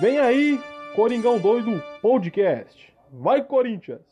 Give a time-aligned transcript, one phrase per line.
[0.00, 0.60] Vem aí,
[0.94, 2.92] Coringão Doido Podcast.
[3.12, 4.02] Vai, Corinthians!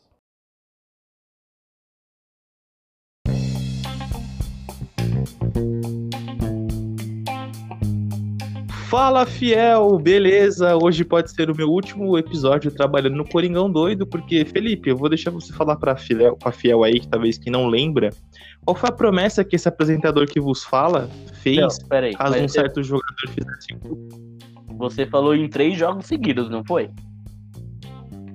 [8.89, 10.77] Fala fiel, beleza?
[10.77, 15.09] Hoje pode ser o meu último episódio trabalhando no Coringão Doido, porque Felipe, eu vou
[15.09, 18.11] deixar você falar para fiel, pra fiel aí, que talvez que não lembra,
[18.65, 21.09] qual foi a promessa que esse apresentador que vos fala
[21.43, 24.24] fez Não, peraí, caso um você- certo jogador fizesse um?
[24.85, 26.91] Você falou em três jogos seguidos, não foi?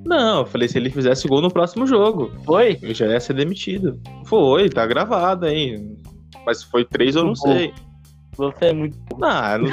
[0.03, 2.79] Não, eu falei se ele fizesse gol no próximo jogo, Foi?
[2.81, 3.99] eu já ia ser demitido.
[4.25, 5.79] Foi, tá gravado aí.
[6.45, 7.71] Mas foi três eu não sei.
[8.35, 8.97] Você é muito.
[9.21, 9.69] Ah, não,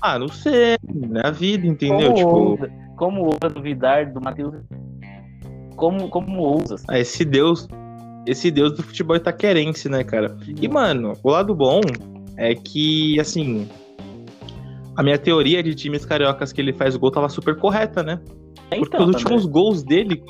[0.00, 0.74] ah, não sei.
[0.74, 0.78] É
[1.22, 2.12] a vida, entendeu?
[2.12, 2.72] Como tipo, ousa?
[2.96, 4.54] Como ousa duvidar do Matheus?
[5.76, 6.82] Como, como ousas?
[6.88, 7.68] ah, esse Deus.
[8.26, 10.36] Esse Deus do futebol itaquerense, né, cara?
[10.60, 11.80] E, mano, o lado bom
[12.36, 13.68] é que, assim.
[14.96, 18.20] A minha teoria de times cariocas que ele faz gol tava super correta, né?
[18.70, 20.22] Porque Então, os últimos gols dele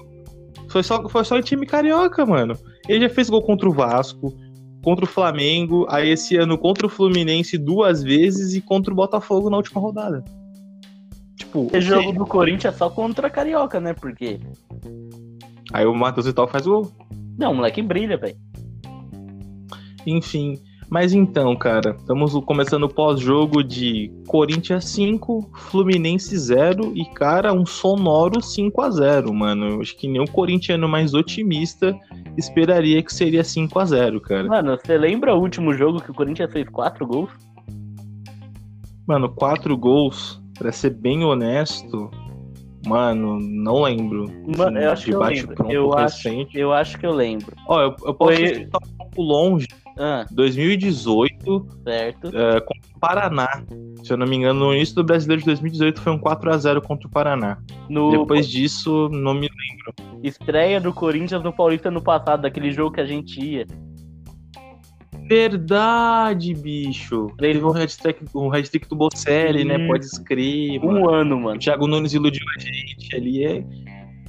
[0.68, 2.54] foi só, foi só em time carioca, mano.
[2.88, 4.34] Ele já fez gol contra o Vasco,
[4.82, 9.48] contra o Flamengo, aí esse ano contra o Fluminense duas vezes e contra o Botafogo
[9.48, 10.24] na última rodada.
[11.36, 13.94] Tipo, Esse jogo do Corinthians é só contra a Carioca, né?
[13.94, 14.40] Porque.
[15.72, 16.90] aí o Matheus Vital faz gol.
[17.38, 18.36] Não, o moleque brilha, velho.
[20.06, 20.58] Enfim.
[20.88, 27.66] Mas então, cara, estamos começando o pós-jogo de Corinthians 5, Fluminense 0 e, cara, um
[27.66, 29.68] sonoro 5 a 0 mano.
[29.68, 31.94] Eu acho que nem o corintiano mais otimista
[32.36, 34.46] esperaria que seria 5 a 0 cara.
[34.46, 37.30] Mano, você lembra o último jogo que o Corinthians fez quatro gols?
[39.06, 42.10] Mano, quatro gols, pra ser bem honesto,
[42.86, 44.26] mano, não lembro.
[44.56, 45.72] Mano, eu acho que eu lembro.
[45.72, 47.54] Eu acho, eu acho que eu lembro.
[47.68, 49.66] Ó, eu, eu posso Foi- estar um pouco longe.
[49.98, 52.26] Ah, 2018, certo.
[52.36, 53.64] é, contra o Paraná.
[54.04, 56.58] Se eu não me engano, no início do Brasileiro de 2018 foi um 4 a
[56.58, 57.58] 0 contra o Paraná.
[57.88, 59.48] No Depois disso, não me
[60.22, 63.66] estreia do Corinthians no Paulista no passado, daquele jogo que a gente ia.
[65.28, 67.28] Verdade, bicho.
[67.38, 69.76] Teve um hat-trick um hat-trick do Bocelli, né?
[69.76, 69.86] Sim.
[69.88, 71.00] Pode escrever, mano.
[71.00, 71.56] Um ano, mano.
[71.56, 73.44] O Thiago Nunes iludiu a gente ali.
[73.44, 73.64] É...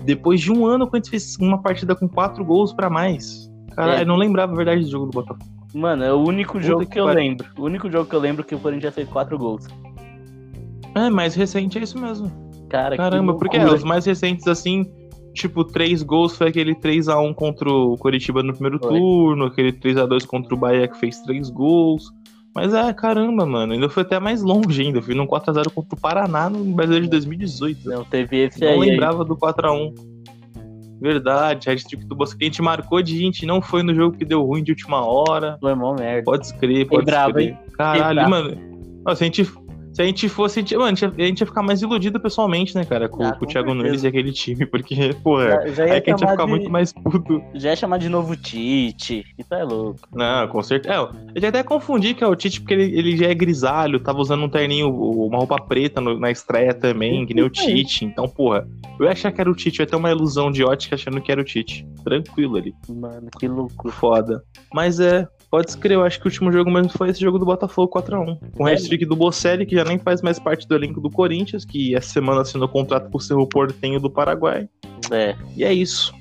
[0.04, 3.52] Depois de um ano, o Corinthians fez uma partida com quatro gols pra mais.
[3.76, 4.02] Cara, É.
[4.02, 5.57] eu não lembrava a verdade do jogo do Botafogo.
[5.78, 7.22] Mano, é o único Puta jogo que que eu pariu.
[7.22, 7.48] lembro.
[7.58, 9.68] O único jogo que eu lembro que o Corinthians fez quatro gols.
[10.96, 12.32] É, mais recente é isso mesmo.
[12.68, 14.86] Cara, Caramba, que porque é, os mais recentes, assim,
[15.34, 18.98] tipo, três gols foi aquele 3x1 contra o Coritiba no primeiro Foi.
[18.98, 22.12] turno, aquele 3x2 contra o Bahia que fez três gols.
[22.56, 24.98] Mas é, caramba, mano, ainda foi até mais longe ainda.
[24.98, 27.88] Eu fui num 4x0 contra o Paraná no Brasileiro de 2018.
[27.88, 28.90] Não, teve esse Não aí.
[28.90, 29.94] lembrava do 4x1.
[31.00, 31.68] Verdade,
[32.06, 32.44] do Bosque.
[32.44, 35.58] A gente marcou de gente, não foi no jogo que deu ruim de última hora.
[35.60, 36.24] Foi mó merda.
[36.24, 37.58] Pode escrever, pode escrever.
[37.78, 38.58] Caralho, mano.
[39.16, 39.50] Se a gente,
[39.98, 40.62] se a gente fosse.
[40.76, 43.10] Mano, a gente, ia, a gente ia ficar mais iludido pessoalmente, né, cara?
[43.10, 43.88] Com, Ah, com o Thiago certeza.
[43.88, 45.66] Nunes e aquele time, porque, porra.
[45.66, 47.42] Já, já Aí que a gente ia ficar de, muito mais puto.
[47.56, 49.26] já ia chamar de novo Tite.
[49.38, 50.08] Isso é louco.
[50.14, 50.94] Não, com certeza.
[50.94, 54.00] É, eu já até confundi que é o Tite, porque ele, ele já é grisalho,
[54.00, 57.50] tava usando um terninho, uma roupa preta no- na estreia também, que nem o.
[57.50, 58.06] Tite.
[58.06, 58.68] Então, porra,
[59.00, 61.20] eu ia achar que era o Tite, eu ia ter uma ilusão de ótica achando
[61.20, 61.88] que era o Tite.
[62.04, 62.74] Tranquilo ali.
[62.88, 63.94] Mano, que loucura.
[63.96, 64.44] Foda.
[64.74, 67.46] Mas é, pode escrever, eu acho que o último jogo mesmo foi esse jogo do
[67.46, 68.38] Botafogo 4x1.
[68.56, 71.10] Com o É, hat-trick do Bocelli, que já nem faz mais parte do elenco do
[71.10, 74.68] Corinthians, que essa semana assinou contrato com o Cerro Portenho do Paraguai.
[75.12, 75.36] É.
[75.56, 76.14] E é isso.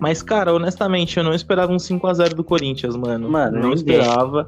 [0.00, 3.28] Mas, cara, honestamente, eu não esperava um 5x0 do Corinthians, mano.
[3.28, 3.96] Mano, não ninguém.
[3.96, 4.46] esperava.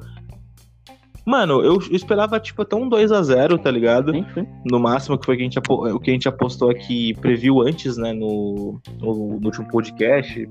[1.27, 4.15] Mano, eu esperava, tipo, até um 2x0, tá ligado?
[4.15, 4.47] Enfim.
[4.71, 7.15] No máximo, que foi o que a gente, apo- o que a gente apostou aqui,
[7.21, 10.49] previu antes, né, no, no, no último podcast,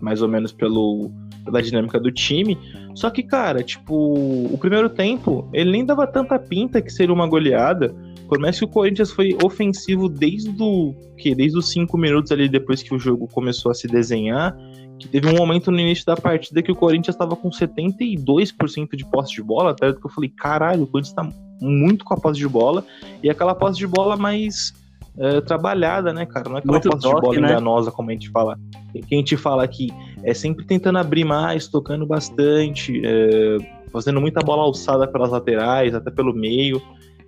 [0.00, 1.10] mais ou menos pelo,
[1.44, 2.58] pela dinâmica do time.
[2.94, 7.26] Só que, cara, tipo, o primeiro tempo, ele nem dava tanta pinta que seria uma
[7.26, 7.94] goleada.
[8.28, 12.48] Por mais que o Corinthians foi ofensivo desde o que desde os cinco minutos ali
[12.48, 14.56] depois que o jogo começou a se desenhar,
[14.98, 19.04] que teve um momento no início da partida que o Corinthians estava com 72% de
[19.04, 21.28] posse de bola, até que eu falei, caralho, o Corinthians tá
[21.60, 22.84] muito com a posse de bola,
[23.22, 24.72] e aquela posse de bola mais
[25.18, 26.48] é, trabalhada, né, cara?
[26.48, 27.48] Não é aquela Muito posse de bola né?
[27.48, 28.58] enganosa, como a gente fala.
[28.92, 29.90] Que a gente fala aqui,
[30.24, 33.56] é sempre tentando abrir mais, tocando bastante, é,
[33.92, 36.80] fazendo muita bola alçada pelas laterais, até pelo meio.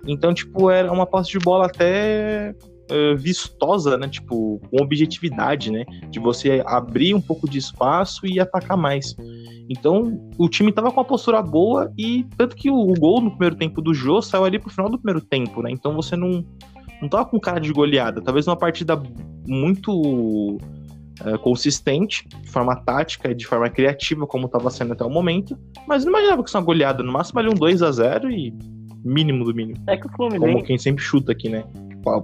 [0.07, 2.55] Então, tipo, era uma posse de bola até
[2.91, 4.09] é, vistosa, né?
[4.09, 5.85] Tipo, com objetividade, né?
[6.11, 9.15] De você abrir um pouco de espaço e atacar mais.
[9.69, 13.31] Então, o time tava com uma postura boa e tanto que o, o gol no
[13.31, 15.71] primeiro tempo do Jô saiu ali pro final do primeiro tempo, né?
[15.71, 16.45] Então você não,
[17.01, 18.21] não tava com cara de goleada.
[18.21, 19.03] Talvez uma partida
[19.47, 20.59] muito
[21.25, 25.59] é, consistente, de forma tática e de forma criativa, como tava sendo até o momento.
[25.87, 27.03] Mas não imaginava que isso é uma goleada.
[27.03, 28.53] No máximo ali um 2 a 0 e
[29.05, 29.79] Mínimo do mínimo.
[29.87, 31.63] É que o Como Fluminense, quem sempre chuta aqui, né?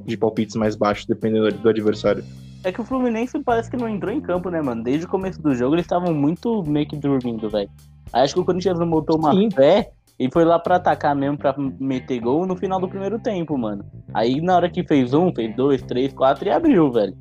[0.07, 2.25] De palpites mais baixos, dependendo do adversário.
[2.65, 4.83] é que o Fluminense parece que não entrou em campo, né, mano?
[4.83, 7.69] Desde o começo do jogo eles estavam muito meio que dormindo, velho.
[8.13, 9.51] Acho que o Corinthians não botou uma Sim.
[9.51, 13.59] fé e foi lá pra atacar mesmo, pra meter gol no final do primeiro tempo,
[13.59, 13.85] mano.
[14.15, 17.15] Aí na hora que fez um, fez dois, três, quatro e abriu, velho.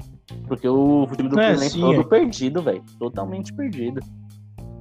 [0.48, 2.04] Porque o time do É, sim, todo é.
[2.04, 2.84] perdido, velho.
[3.00, 4.02] Totalmente perdido.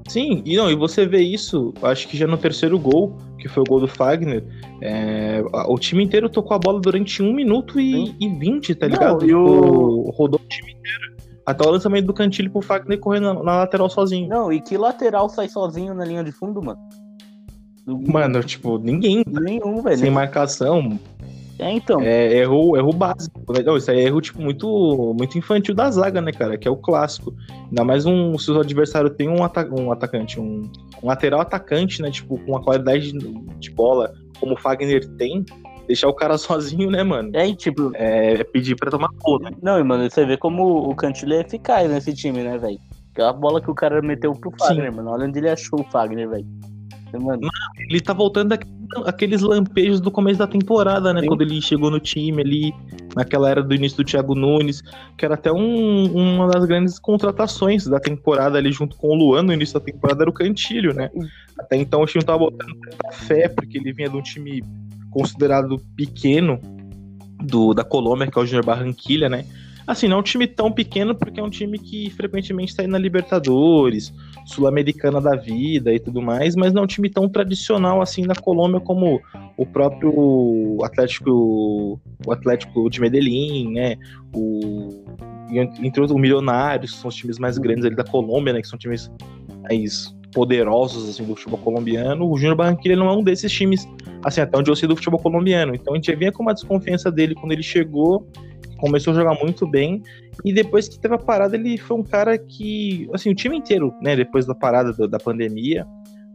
[0.08, 3.62] Sim, e não, e você vê isso, acho que já no terceiro gol, que foi
[3.62, 4.42] o gol do Fagner,
[4.80, 8.94] é, o time inteiro tocou a bola durante 1 minuto e, e 20, tá Não,
[8.94, 9.26] ligado?
[9.26, 11.16] e o- Tipo, rodou o time inteiro.
[11.44, 14.28] Até o lançamento do Cantilho pro Fagner correndo na, na lateral sozinho.
[14.28, 16.80] Não, e que lateral sai sozinho na linha de fundo, mano?
[17.84, 19.98] Do- Mano, tipo, ninguém, Nenhum, velho.
[19.98, 20.98] sem marcação,
[21.58, 22.00] É, então.
[22.00, 23.40] é erro, erro básico.
[23.64, 26.56] Não, isso aí é erro, tipo, muito, muito infantil da zaga, né, cara?
[26.56, 27.34] Que é o clássico.
[27.69, 30.70] Ainda mais um, se o adversário tem um, ata um atacante, um,
[31.02, 35.44] um lateral atacante, né, tipo, com uma qualidade de, de bola como o Fagner tem,
[35.87, 37.31] deixar o cara sozinho, né, mano?
[37.34, 39.50] É, tipo, É, é pedir pra tomar gol, né?
[39.60, 42.78] Não, e, mano, você vê como o Cantilho é eficaz nesse time, né, velho?
[43.12, 45.10] Aquela bola que o cara meteu pro Fagner, mano.
[45.10, 46.46] Olha onde ele achou o Fagner, velho.
[47.12, 47.49] Mano,
[47.88, 48.66] Ele tá voltando aqu-
[49.06, 51.20] aqueles lampejos do começo da temporada, né?
[51.20, 51.26] Sim.
[51.26, 52.75] Quando ele chegou no time ali,
[53.16, 54.82] naquela era do início do Thiago Nunes,
[55.16, 59.43] que era até um- uma das grandes contratações da temporada ali, junto com o Luan,
[59.43, 61.10] no início da temporada, era o Cantilho, né?
[61.58, 62.72] Até então o time tava botando
[63.12, 64.62] fé, porque ele vinha de um time
[65.10, 66.60] considerado pequeno
[67.43, 69.44] do, da Colômbia, que é o Junior Barranquilha, né?
[69.88, 72.99] Assim, não é um time tão pequeno, porque é um time que frequentemente está na
[72.99, 74.12] Libertadores,
[74.44, 78.35] Sul-Americana da vida e tudo mais, mas não é um time tão tradicional assim na
[78.35, 79.19] Colômbia como
[79.56, 83.96] o próprio Atlético, o Atlético de Medellín, né?
[84.35, 85.06] O
[85.50, 88.61] entre outros, o Milionários, que são os times mais grandes ali da Colômbia, né?
[88.61, 89.11] Que são times
[89.62, 92.31] mais poderosos assim do futebol colombiano.
[92.31, 93.88] O Júnior Barranquilla não é um desses times,
[94.23, 95.75] assim, até onde eu sei do futebol colombiano.
[95.75, 98.29] Então a gente vinha com uma desconfiança dele quando ele chegou,
[98.78, 100.02] começou a jogar muito bem.
[100.44, 103.94] E depois que teve a parada, ele foi um cara que, assim, o time inteiro,
[104.00, 105.86] né, depois da parada da, da pandemia,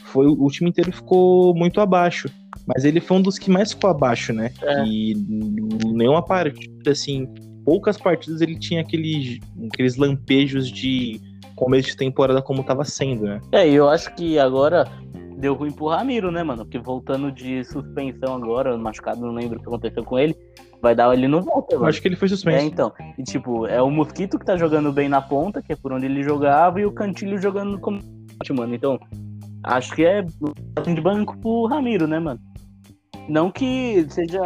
[0.05, 2.29] foi o time inteiro ficou muito abaixo.
[2.67, 4.51] Mas ele foi um dos que mais ficou abaixo, né?
[4.61, 4.85] É.
[4.85, 5.15] E
[5.85, 7.27] nenhuma partida, assim,
[7.65, 9.39] poucas partidas ele tinha aqueles,
[9.71, 11.19] aqueles lampejos de
[11.55, 13.39] começo de temporada como tava sendo, né?
[13.51, 14.85] é, e eu acho que agora
[15.37, 16.63] deu ruim pro Ramiro, né, mano?
[16.63, 20.35] Porque voltando de suspensão agora, machucado, não lembro o que aconteceu com ele,
[20.83, 21.87] vai dar ele não volta, mano.
[21.87, 22.65] acho que ele foi É, suspenso.
[22.67, 22.91] então.
[23.17, 26.05] E tipo, é o Mosquito que tá jogando bem na ponta, que é por onde
[26.05, 27.99] ele jogava, e o Cantilho jogando como
[28.53, 28.75] mano.
[28.75, 28.99] Então,
[29.63, 32.39] acho que é de banco pro Ramiro, né, mano?
[33.29, 34.41] Não que seja.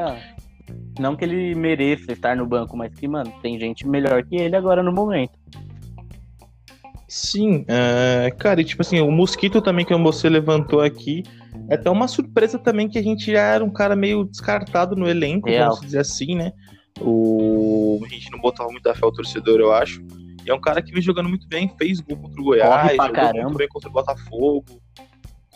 [1.00, 4.56] Não que ele mereça estar no banco, mas que, mano, tem gente melhor que ele
[4.56, 5.37] agora no momento.
[7.08, 11.24] Sim, é, cara, e tipo assim, o Mosquito também que você levantou aqui,
[11.70, 15.08] é até uma surpresa também que a gente já era um cara meio descartado no
[15.08, 15.70] elenco, Real.
[15.70, 16.52] vamos dizer assim, né?
[17.00, 20.02] O, a gente não botava muita fé ao torcedor, eu acho.
[20.46, 23.12] E é um cara que vem jogando muito bem, fez gol contra o Goiás, jogou
[23.12, 23.44] caramba.
[23.44, 24.82] muito bem contra o Botafogo,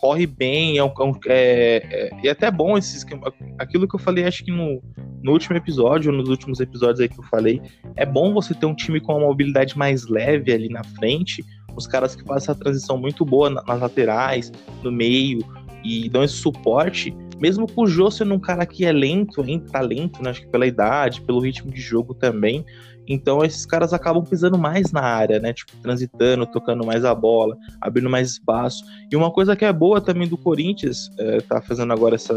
[0.01, 0.91] corre bem, é, um,
[1.27, 3.31] é, é, é- é até bom esse esquema.
[3.59, 4.81] Aquilo que eu falei, acho que no,
[5.21, 7.61] no último episódio, ou nos últimos episódios aí que eu falei,
[7.95, 11.45] é bom você ter um time com uma mobilidade mais leve ali na frente,
[11.75, 14.51] os caras que fazem essa transição muito boa na- nas laterais,
[14.83, 15.39] no meio,
[15.83, 19.65] e dão esse suporte, mesmo com o Jô sendo um cara que é lento, ainda
[19.71, 20.29] tá lento, né?
[20.31, 22.63] Acho que pela idade, pelo ritmo de jogo também.
[23.07, 25.53] Então esses caras acabam pisando mais na área, né?
[25.53, 28.83] Tipo, transitando, tocando mais a bola, abrindo mais espaço.
[29.11, 32.33] E uma coisa que é boa também do Corinthians, é, tá fazendo agora essa.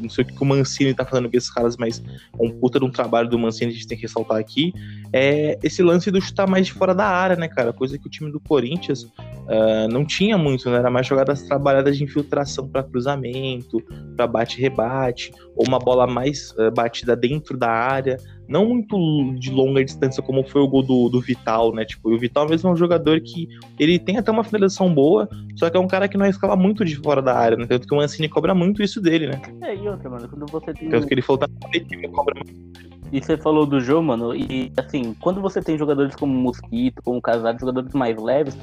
[0.00, 2.02] Não sei o que o Mancini tá fazendo com esses caras, mas
[2.38, 4.72] é um puta de um trabalho do Mancini, a gente tem que ressaltar aqui.
[5.12, 7.72] É esse lance do chutar mais de fora da área, né, cara?
[7.72, 9.06] Coisa que o time do Corinthians
[9.48, 10.76] ah, não tinha muito, né?
[10.76, 13.82] Era mais jogadas trabalhadas de infiltração para cruzamento,
[14.14, 18.18] para bate-rebate, ou uma bola mais ah, batida dentro da área,
[18.48, 21.84] não muito de longa distância, como foi o gol do, do Vital, né?
[21.84, 25.68] Tipo, o Vital mesmo é um jogador que ele tem até uma finalização boa, só
[25.68, 27.66] que é um cara que não arriscava muito de fora da área, né?
[27.66, 29.40] Tanto que o Mancini cobra muito isso dele, né?
[29.60, 30.88] É, e outra, mano, quando você tem.
[30.88, 32.88] Tanto que ele falou que ele cobra muito.
[33.12, 37.20] E você falou do jogo, mano, e assim, quando você tem jogadores como Mosquito, como
[37.20, 38.56] Casado, jogadores mais leves,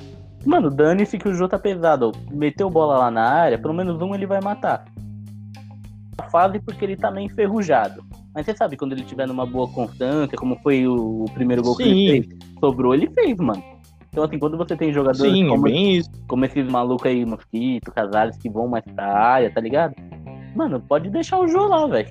[0.46, 2.12] mano, dane-se que o jogo tá pesado.
[2.32, 4.86] Meteu bola lá na área, pelo menos um ele vai matar.
[6.18, 8.04] A fase porque ele tá meio enferrujado.
[8.36, 11.84] Mas você sabe, quando ele tiver numa boa constância, como foi o, primeiro gol que
[11.86, 12.08] Sim.
[12.08, 13.64] ele fez, sobrou, ele fez, mano.
[14.10, 16.12] Então, assim, quando você tem jogadores Sim, é como, bem isso.
[16.28, 19.96] como esses malucos aí, Mosquito, Casares, que vão mais pra área, tá ligado?
[20.54, 22.10] Mano, pode deixar o jogo lá, velho.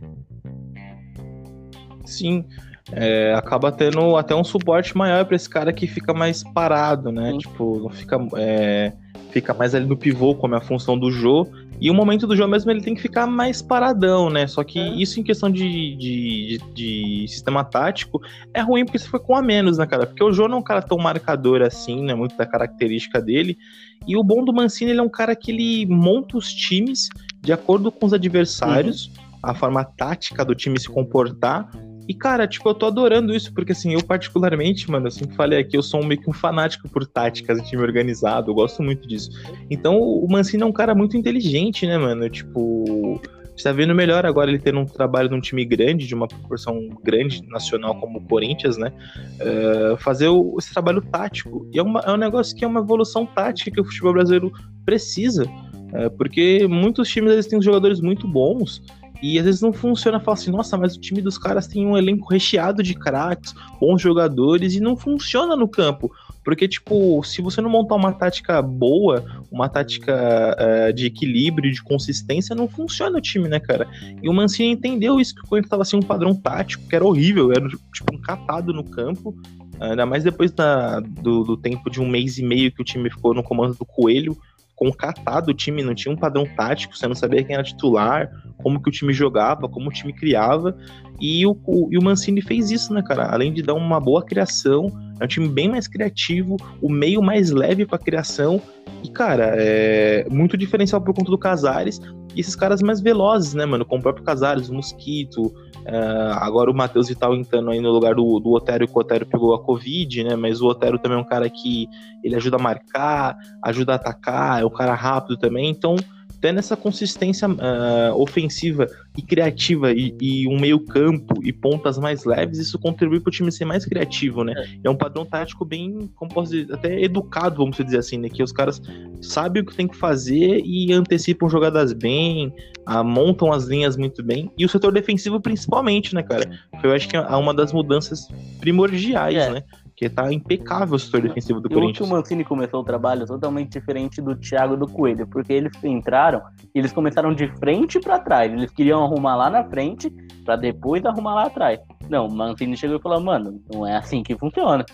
[2.06, 2.44] Sim.
[2.92, 7.32] É, acaba tendo até um suporte maior para esse cara que fica mais parado, né?
[7.32, 7.38] Sim.
[7.38, 8.92] Tipo, não fica, é,
[9.30, 11.46] fica mais ali no pivô, como é a função do Jô.
[11.80, 14.46] E o momento do jogo mesmo ele tem que ficar mais paradão, né?
[14.46, 14.88] Só que É.
[14.94, 18.22] isso em questão de, de, de, de sistema tático
[18.52, 20.06] é ruim porque você foi com a menos, né, cara?
[20.06, 22.14] Porque o Jô não é um cara tão marcador assim, né?
[22.14, 23.58] Muito da característica dele.
[24.06, 27.08] E o bom do Mancini, ele é um cara que ele monta os times
[27.40, 29.10] de acordo com os adversários,
[29.42, 31.68] a forma tática do time se comportar.
[32.08, 35.58] E, cara, tipo, eu tô adorando isso, porque assim, eu particularmente, mano, eu sempre falei
[35.58, 38.82] aqui, eu sou um, meio que um fanático por táticas de time organizado, eu gosto
[38.82, 39.30] muito disso.
[39.70, 42.28] Então, o Mancini é um cara muito inteligente, né, mano?
[42.28, 43.20] Tipo,
[43.56, 46.88] você tá vendo melhor agora ele tendo um trabalho num time grande, de uma proporção
[47.02, 48.92] grande nacional como o Corinthians, né?
[49.40, 51.66] É, fazer o- esse trabalho tático.
[51.72, 54.52] E é, uma- é um negócio que é uma evolução tática que o futebol brasileiro
[54.84, 55.46] precisa.
[55.92, 58.82] É, porque muitos times eles têm jogadores muito bons
[59.24, 60.20] e às vezes não funciona.
[60.20, 64.02] Fala assim, nossa, mas o time dos caras tem um elenco recheado de craques, bons
[64.02, 66.12] jogadores e não funciona no campo.
[66.44, 70.12] Porque, tipo, se você não montar uma tática boa, uma tática
[70.58, 73.88] eh, de equilíbrio, de consistência, não funciona o time, né, cara?
[74.22, 77.02] E o Mancini entendeu isso, que o Corinthians tava sem um padrão tático, que era
[77.02, 79.34] horrível, era tipo um catado no campo.
[79.80, 83.08] Ainda mais depois da, do, do tempo de um mês e meio que o time
[83.08, 84.36] ficou no comando do Coelho,
[84.76, 87.62] com o catado o time, não tinha um padrão tático, você não sabia quem era
[87.62, 90.76] titular, como que o time jogava, como o time criava.
[91.20, 93.26] E o, o, e o Mancini fez isso, né, cara?
[93.26, 94.90] Além de dar uma boa criação,
[95.20, 98.60] é um time bem mais criativo, o meio mais leve pra criação.
[99.02, 102.00] E, cara, é muito diferencial por conta do Casares.
[102.34, 103.84] E esses caras mais velozes, né, mano?
[103.84, 105.54] Como o próprio Casares, o Mosquito.
[105.84, 105.96] é,
[106.34, 109.54] agora o Matheus Vital entrando aí no lugar do, do Otério, que o Otério pegou
[109.54, 110.36] a Covid, né?
[110.36, 111.88] Mas o Otério também é um cara que
[112.22, 115.70] ele ajuda a marcar, ajuda a atacar, é um cara rápido também.
[115.70, 115.96] Então,
[116.44, 118.86] tendo essa consistência ah, ofensiva
[119.16, 123.32] e criativa e, e um meio campo e pontas mais leves, isso contribui para o
[123.32, 124.52] time ser mais criativo, né?
[124.84, 124.90] É.
[124.90, 128.28] um padrão tático bem, como posso dizer, até educado, vamos dizer assim, né?
[128.28, 128.82] Que os caras
[129.22, 132.52] sabem o que tem que fazer e antecipam jogadas bem,
[132.84, 134.50] ah, montam as linhas muito bem.
[134.58, 136.60] E o setor defensivo principalmente, né, cara?
[136.82, 138.28] Eu acho que é uma das mudanças
[138.60, 139.50] primordiais, É.
[139.50, 139.62] né?
[139.94, 142.08] Porque tá impecável o setor defensivo do que Corinthians.
[142.08, 146.42] o Mancini começou o trabalho totalmente diferente do Thiago e do Coelho, porque eles entraram
[146.74, 148.52] e eles começaram de frente pra trás.
[148.52, 150.10] Eles queriam arrumar lá na frente
[150.44, 151.78] pra depois arrumar lá atrás.
[152.10, 154.84] Não, o Mancini chegou e falou: mano, não é assim que funciona.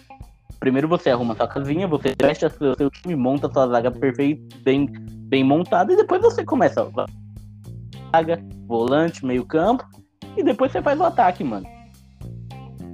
[0.58, 4.54] Primeiro você arruma sua casinha, você veste o seu, seu time, monta sua zaga perfeita,
[4.62, 4.86] bem,
[5.30, 6.86] bem montada, e depois você começa.
[8.14, 9.82] Zaga, volante, meio campo,
[10.36, 11.66] e depois você faz o ataque, mano.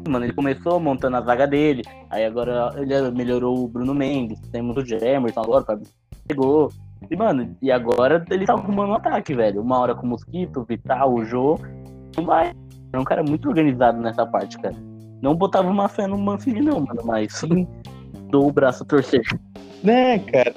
[0.06, 4.76] Mano, ele começou montando a zaga dele, aí agora ele melhorou o Bruno Mendes, temos
[4.76, 5.86] o Gemerson agora, o Fábio
[6.30, 6.70] chegou.
[7.10, 9.60] E, mano, e agora ele tá arrumando um ataque, velho.
[9.60, 11.58] Uma hora com o Mosquito, o Vital, o Jô.
[12.16, 12.52] Não vai.
[12.92, 14.75] É um cara muito organizado nessa parte, cara.
[15.20, 17.42] Não botava uma fé no Mancini, não, mano, mas
[18.30, 19.22] dou o braço a torcer.
[19.84, 20.54] Né, cara?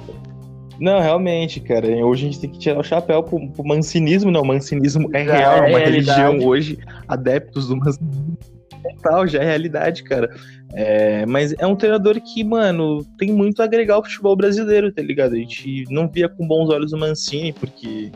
[0.79, 1.88] Não, realmente, cara.
[2.06, 4.41] Hoje a gente tem que tirar o chapéu pro, pro mancinismo, não.
[4.41, 6.22] O mancinismo é Já real, é é uma realidade.
[6.22, 6.79] religião hoje.
[7.08, 8.38] Adeptos do mancinismo.
[8.86, 10.30] É tal, já é realidade, cara.
[10.74, 15.02] É, mas é um treinador que, mano, tem muito a agregar ao futebol brasileiro, tá
[15.02, 15.34] ligado?
[15.34, 18.12] A gente não via com bons olhos o Mancini, porque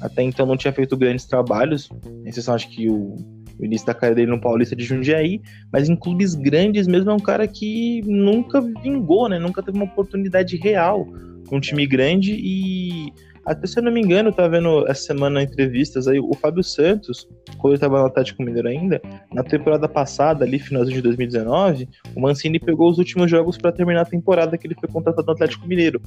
[0.00, 1.88] até então não tinha feito grandes trabalhos.
[2.26, 3.14] Exceção, acho que o,
[3.58, 5.40] o início da carreira dele no Paulista de Jundiaí,
[5.72, 9.38] mas em clubes grandes mesmo é um cara que nunca vingou, né?
[9.38, 11.06] Nunca teve uma oportunidade real
[11.48, 13.12] com um time grande e
[13.44, 16.62] até se eu não me engano, eu tava vendo essa semana entrevistas aí, o Fábio
[16.62, 19.00] Santos, quando ele tava no Atlético Mineiro ainda,
[19.32, 24.02] na temporada passada, ali, finalzinho de 2019, o Mancini pegou os últimos jogos para terminar
[24.02, 26.00] a temporada que ele foi contratado no Atlético Mineiro.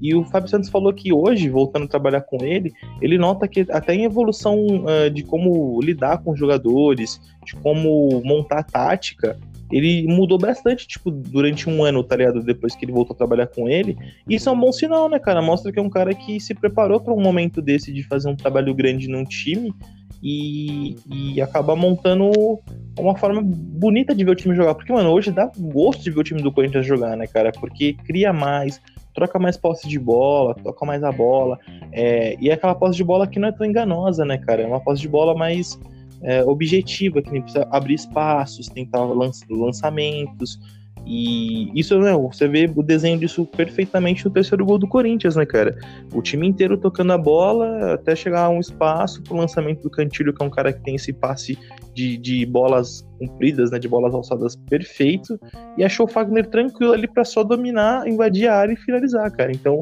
[0.00, 3.66] E o Fábio Santos falou que hoje, voltando a trabalhar com ele, ele nota que
[3.70, 9.38] até em evolução ah, de como lidar com os jogadores, de como montar tática,
[9.72, 12.42] ele mudou bastante, tipo, durante um ano, tá ligado?
[12.42, 13.96] Depois que ele voltou a trabalhar com ele.
[14.28, 15.40] Isso é um bom sinal, né, cara?
[15.40, 18.36] Mostra que é um cara que se preparou para um momento desse de fazer um
[18.36, 19.74] trabalho grande num time
[20.22, 22.30] e, e acabar montando
[22.98, 24.74] uma forma bonita de ver o time jogar.
[24.74, 27.50] Porque, mano, hoje dá gosto de ver o time do Corinthians jogar, né, cara?
[27.50, 28.80] Porque cria mais,
[29.14, 31.58] troca mais posse de bola, toca mais a bola.
[31.90, 34.62] É, e é aquela posse de bola que não é tão enganosa, né, cara?
[34.62, 35.80] É uma posse de bola mais
[36.22, 40.58] é, objetiva, que nem precisa abrir espaços, tentar lan lançamentos.
[41.04, 45.44] E isso, né, você vê o desenho disso perfeitamente no terceiro gol do Corinthians, né,
[45.44, 45.76] cara?
[46.14, 50.32] O time inteiro tocando a bola até chegar a um espaço pro lançamento do Cantilho,
[50.32, 51.58] que é um cara que tem esse passe
[51.92, 55.38] de, de bolas compridas, né, de bolas alçadas perfeito,
[55.76, 59.50] e achou o Fagner tranquilo ali para só dominar, invadir a área e finalizar, cara.
[59.50, 59.80] Então,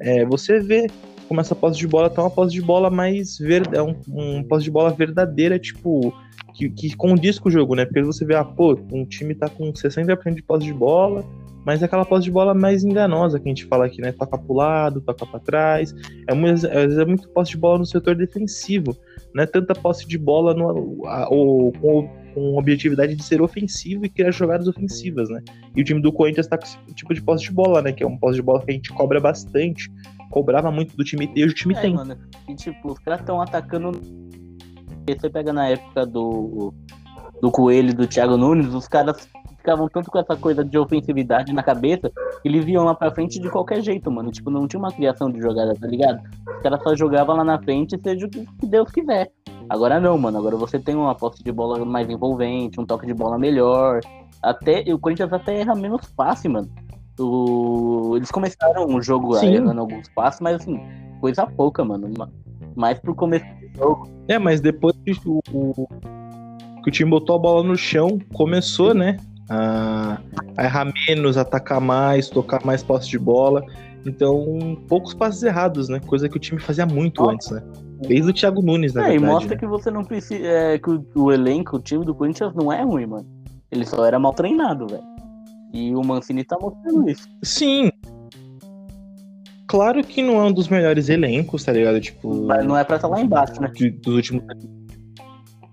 [0.00, 0.88] é, você vê
[1.28, 4.42] como essa posse de bola tá uma posse de bola mais verde, é um, um
[4.42, 6.14] posse de bola verdadeira, tipo,
[6.54, 7.84] que, que condiz com o jogo, né?
[7.84, 11.24] Porque você vê, ah, pô, um time tá com 60% de posse de bola,
[11.64, 14.12] mas é aquela posse de bola mais enganosa que a gente fala aqui, né?
[14.12, 15.94] Toca pro lado, toca para trás.
[16.28, 18.96] É, muito, é muito posse de bola no setor defensivo,
[19.34, 24.08] não é tanta posse de bola no, a, com, com objetividade de ser ofensivo e
[24.08, 25.42] criar jogadas ofensivas, né?
[25.74, 27.92] E o time do Corinthians tá com esse tipo de posse de bola, né?
[27.92, 29.90] Que é um posse de bola que a gente cobra bastante,
[30.30, 31.94] cobrava muito do time e hoje o time É, tem.
[31.94, 32.16] mano.
[32.48, 33.92] E tipo, os caras estão atacando.
[35.08, 36.72] Você pega na época do.
[37.40, 39.28] Do Coelho e do Thiago Nunes, os caras
[39.58, 43.38] ficavam tanto com essa coisa de ofensividade na cabeça que eles iam lá pra frente
[43.38, 44.30] de qualquer jeito, mano.
[44.30, 46.22] Tipo, não tinha uma criação de jogada, tá ligado?
[46.56, 49.30] Os caras só jogavam lá na frente, seja o que que Deus quiser.
[49.68, 50.38] Agora não, mano.
[50.38, 54.00] Agora você tem uma posse de bola mais envolvente, um toque de bola melhor.
[54.42, 56.70] Até o Corinthians até erra menos passe, mano.
[57.18, 59.54] O- Eles começaram o jogo Sim.
[59.54, 60.80] errando alguns passes, mas assim,
[61.20, 62.08] coisa pouca, mano.
[62.16, 62.28] Ma-
[62.74, 64.08] Mais pro começo do jogo.
[64.28, 65.40] É, mas depois que o,
[66.82, 69.16] que o time botou a bola no chão, começou, né?
[69.48, 70.18] A,
[70.56, 73.62] a errar menos, atacar mais, tocar mais posse de bola.
[74.04, 76.00] Então, poucos passes errados, né?
[76.06, 77.32] Coisa que o time fazia muito Nossa.
[77.34, 77.62] antes, né?
[78.06, 79.32] Desde o Thiago Nunes, na É, e verdade.
[79.32, 79.60] mostra né?
[79.60, 80.44] que você não precisa.
[80.46, 83.26] É, que o, o elenco, o time do Corinthians não é ruim, mano.
[83.70, 85.02] Ele só era mal treinado, velho.
[85.72, 87.28] E o Mancini tá mostrando isso.
[87.42, 87.90] Sim.
[89.68, 92.00] Claro que não é um dos melhores elencos, tá ligado?
[92.00, 93.70] Tipo, Mas não é pra estar lá embaixo, né?
[94.02, 94.44] dos últimos.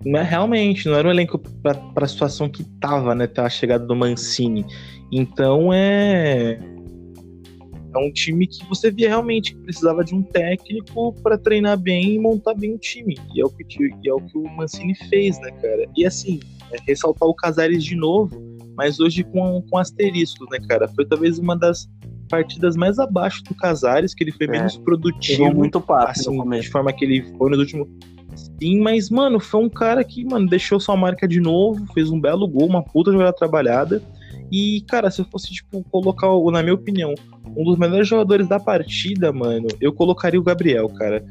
[0.06, 3.28] Não é realmente, não era um elenco pra, pra situação que tava, né?
[3.28, 4.66] Tá a chegada do Mancini.
[5.12, 6.60] Então é.
[7.96, 12.16] É um time que você via realmente que precisava de um técnico pra treinar bem
[12.16, 13.16] e montar bem o time.
[13.36, 13.64] E é o que,
[14.04, 15.88] e é o, que o Mancini fez, né, cara?
[15.96, 16.40] E assim,
[16.72, 18.36] é ressaltar o Casares de novo,
[18.76, 20.88] mas hoje com, com asteriscos, né, cara?
[20.88, 21.88] Foi talvez uma das
[22.30, 24.52] partidas mais abaixo do Casares, que ele foi É.
[24.52, 27.88] menos produtivo muito passe assim, de forma que ele foi nos últimos.
[28.36, 32.20] Sim, mas, mano, foi um cara que, mano, deixou sua marca de novo, fez um
[32.20, 34.02] belo gol, uma puta jogada trabalhada.
[34.52, 37.14] E, cara, se eu fosse, tipo, colocar, na minha opinião,
[37.56, 41.24] um dos melhores jogadores da partida, mano, eu colocaria o Gabriel, cara.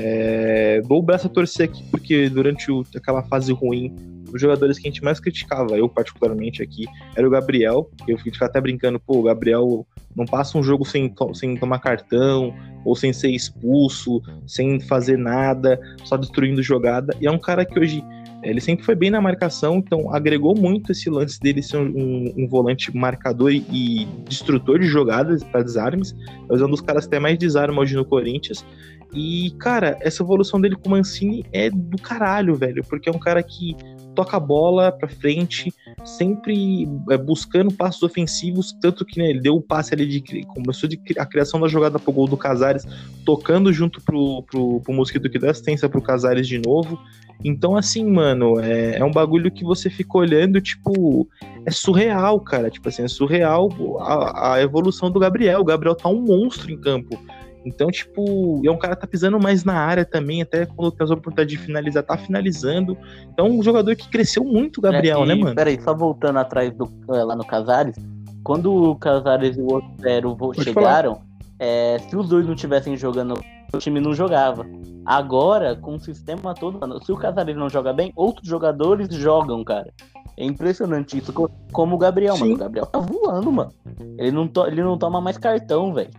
[0.00, 0.80] É...
[0.82, 3.94] Dou o braço a torcer aqui, porque durante o- aquela fase ruim,
[4.32, 6.84] os jogadores que a gente mais criticava, eu particularmente aqui,
[7.16, 7.90] era o Gabriel.
[8.06, 12.54] Eu fico até brincando, pô, o Gabriel não passa um jogo sem, sem tomar cartão,
[12.84, 17.14] ou sem ser expulso, sem fazer nada, só destruindo jogada.
[17.20, 18.02] E é um cara que hoje
[18.42, 22.48] ele sempre foi bem na marcação, então agregou muito esse lance dele ser um, um
[22.48, 26.14] volante marcador e, destrutor de jogadas para desarmes.
[26.50, 28.64] É um dos caras que até mais desarma hoje no Corinthians.
[29.12, 33.18] E, cara, essa evolução dele com o Mancini é do caralho, velho, porque é um
[33.18, 33.74] cara que
[34.18, 35.72] toca a bola pra frente,
[36.04, 40.88] sempre é, buscando passos ofensivos, tanto que né, ele deu o passe ali de começou
[40.88, 42.84] de a criação da jogada pro gol do Casares,
[43.24, 46.98] tocando junto pro, pro, pro Mosquito que deu assistência pro Casares de novo.
[47.44, 51.28] Então, assim, mano, é, é um bagulho que você fica olhando, tipo,
[51.64, 52.68] é surreal, cara.
[52.68, 53.68] Tipo assim, é surreal
[54.00, 55.60] a, a evolução do Gabriel.
[55.60, 57.16] O Gabriel tá um monstro em campo.
[57.68, 61.04] Então, tipo, é um cara que tá pisando mais na área também, até quando tem
[61.04, 62.96] as oportunidades de finalizar, tá finalizando.
[63.32, 65.54] Então, um jogador que cresceu muito, o Gabriel, É, né, e, mano?
[65.54, 67.94] Peraí, só voltando atrás do, é, lá no Casares,
[68.42, 71.20] quando o Casares e o Otero Pode chegaram,
[71.58, 73.34] é, se os dois não estivessem jogando,
[73.72, 74.64] o time não jogava.
[75.04, 79.62] Agora, com o sistema todo, mano, se o Casares não joga bem, outros jogadores jogam,
[79.64, 79.92] cara.
[80.36, 81.32] É impressionante isso.
[81.32, 82.40] co- Como o Gabriel, Sim.
[82.42, 82.54] mano.
[82.54, 83.72] O Gabriel tá voando, mano.
[84.16, 86.10] Ele não, to- ele não toma mais cartão, velho.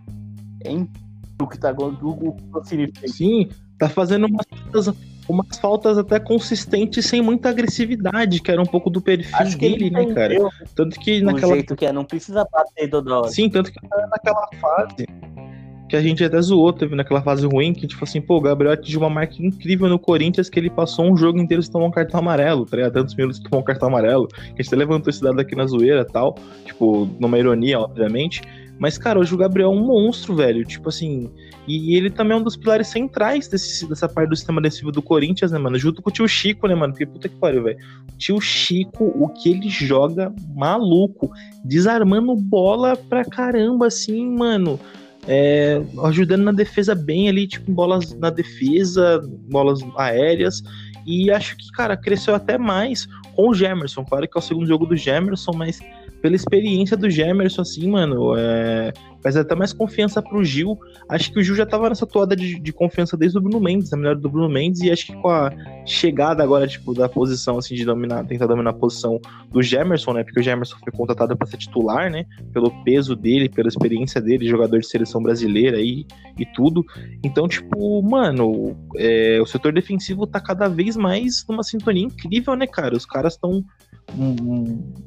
[0.62, 1.09] É incrível
[1.42, 3.14] o que tá o, o, o Mancini fez.
[3.14, 3.48] Sim,
[3.78, 4.94] tá fazendo umas faltas,
[5.28, 9.86] umas faltas até consistentes sem muita agressividade, que era um pouco do perfil Acho dele,
[9.86, 10.36] ele né, cara?
[10.74, 13.28] Tanto que naquela jeito que é, não precisa bater toda hora.
[13.28, 13.78] Sim, tanto que
[14.10, 15.06] naquela fase
[15.90, 18.72] que a gente até zoou, teve naquela fase ruim, que tipo assim, pô, o Gabriel
[18.72, 21.90] atingiu uma marca incrível no Corinthians que ele passou um jogo inteiro sem tomar um
[21.90, 22.92] cartão amarelo, tá ligado?
[22.92, 25.66] Tantos minutos tomar um cartão amarelo, que a gente até levantou esse dado aqui na
[25.66, 28.40] zoeira e tal, tipo, numa ironia, obviamente.
[28.80, 30.64] Mas, cara, hoje o Gabriel é um monstro, velho.
[30.64, 31.30] Tipo assim.
[31.68, 35.02] E ele também é um dos pilares centrais desse, dessa parte do sistema defensivo do
[35.02, 35.78] Corinthians, né, mano?
[35.78, 36.94] Junto com o tio Chico, né, mano?
[36.94, 37.78] Porque puta que pariu, velho.
[38.16, 41.30] Tio Chico, o que ele joga maluco.
[41.62, 44.80] Desarmando bola pra caramba, assim, mano.
[45.28, 50.62] É, ajudando na defesa bem ali, tipo, bolas na defesa, bolas aéreas.
[51.06, 54.04] E acho que, cara, cresceu até mais com o Gemerson.
[54.06, 55.80] Claro que é o segundo jogo do Gemerson, mas
[56.20, 60.78] pela experiência do Gemerson, assim, mano, é, faz até mais confiança pro Gil.
[61.08, 63.90] Acho que o Gil já tava nessa toada de, de confiança desde o Bruno Mendes,
[63.90, 65.50] na melhor do Bruno Mendes, e acho que com a
[65.86, 70.24] chegada agora, tipo, da posição, assim, de dominar, tentar dominar a posição do Gemerson, né?
[70.24, 72.26] Porque o Gemerson foi contratado para ser titular, né?
[72.52, 76.06] Pelo peso dele, pela experiência dele, jogador de seleção brasileira e,
[76.38, 76.84] e tudo.
[77.24, 82.66] Então, tipo, mano, é, o setor defensivo tá cada vez mais numa sintonia incrível, né,
[82.66, 82.96] cara?
[82.96, 83.64] Os caras estão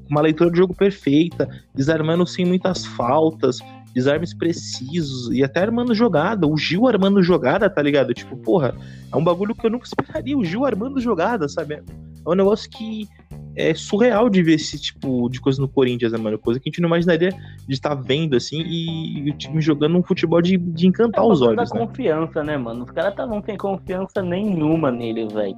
[0.10, 3.60] uma leitura de jogo perfeita, desarmando sem muitas faltas,
[3.94, 6.48] desarmes precisos e até armando jogada.
[6.48, 8.13] O Gil armando jogada, tá ligado?
[8.13, 8.76] Tipo, porra,
[9.12, 10.38] é um bagulho que eu nunca esperaria.
[10.38, 11.76] O Gil armando jogada, sabe?
[11.76, 13.08] É um negócio que
[13.56, 16.39] é surreal de ver esse tipo de coisa no Corinthians, né, mano?
[16.39, 17.30] Coisa que a gente não imaginaria
[17.68, 21.42] de estar vendo, assim, e o time jogando um futebol de, de encantar é os
[21.42, 21.70] olhos.
[21.70, 21.86] Da né?
[21.86, 22.84] confiança, né, mano?
[22.84, 25.56] Os caras estavam sem confiança nenhuma nele, velho.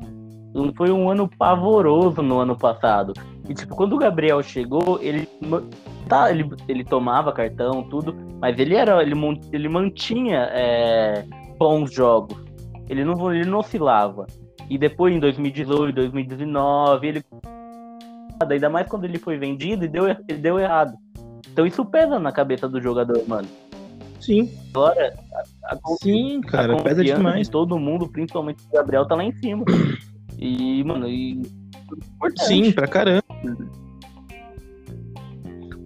[0.76, 3.14] Foi um ano pavoroso no ano passado.
[3.48, 5.28] E, tipo, quando o Gabriel chegou, ele
[6.08, 9.14] tá, ele, ele tomava cartão, tudo, mas ele era, ele,
[9.52, 11.26] ele mantinha é,
[11.58, 12.38] bons jogos.
[12.90, 14.26] Ele não, ele não oscilava.
[14.70, 17.24] E depois, em 2018, 2019, ele.
[18.50, 20.94] Ainda mais quando ele foi vendido e deu, ele deu errado.
[21.52, 23.48] Então isso pesa na cabeça do jogador, mano.
[24.20, 24.52] Sim.
[24.74, 25.14] Agora,
[25.64, 27.48] a, a Sim, cara, pesa demais.
[27.48, 29.64] todo mundo, principalmente o Gabriel, tá lá em cima.
[30.38, 31.42] E, mano, e.
[32.38, 33.24] Sim, pra caramba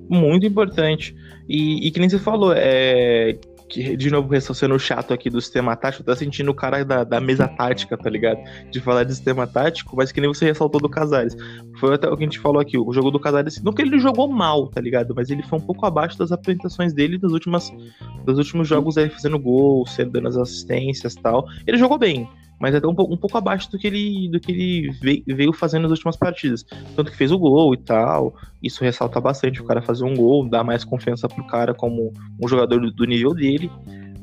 [0.10, 1.16] muito importante.
[1.48, 3.38] E, e que nem você falou, é,
[3.70, 7.22] que, de novo, sendo chato aqui do sistema tático, tá sentindo o cara da, da
[7.22, 8.40] mesa tática, tá ligado?
[8.72, 11.36] De falar de sistema tático, mas que nem você ressaltou do Casares.
[11.80, 14.00] Foi até o que a gente falou aqui, o jogo do Casares, não que ele
[14.00, 15.14] jogou mal, tá ligado?
[15.16, 17.72] Mas ele foi um pouco abaixo das apresentações dele das últimas,
[18.26, 21.46] dos últimos jogos aí, fazendo gol, dando as assistências e tal.
[21.68, 22.28] Ele jogou bem,
[22.60, 25.84] mas até um, um pouco abaixo do que ele, do que ele veio, veio, fazendo
[25.84, 26.66] nas últimas partidas.
[26.96, 28.36] Tanto que fez o gol e tal.
[28.62, 32.48] Isso ressalta bastante o cara fazer um gol, dá mais confiança pro cara como um
[32.48, 33.72] jogador do, do nível dele.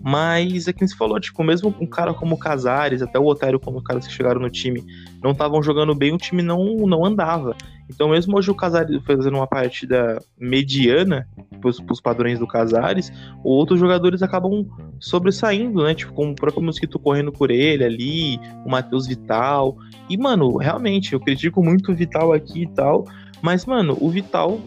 [0.08, 3.58] Mas é que se falou, tipo, mesmo um cara como o Casares, até o Otário,
[3.58, 4.84] como caras que chegaram no time,
[5.20, 7.56] não estavam jogando bem, o time não, não andava.
[7.90, 11.28] Então, mesmo hoje o Casares fazendo uma partida mediana
[11.60, 14.64] pros, pros padrões do Casares, outros jogadores acabam
[15.00, 15.92] sobressaindo, né?
[15.92, 19.76] Tipo, como o próprio Mosquito correndo por ele ali, o Matheus Vital.
[20.08, 23.06] E, mano, realmente, eu critico muito o Vital aqui e tal,
[23.42, 24.60] mas, mano, o Vital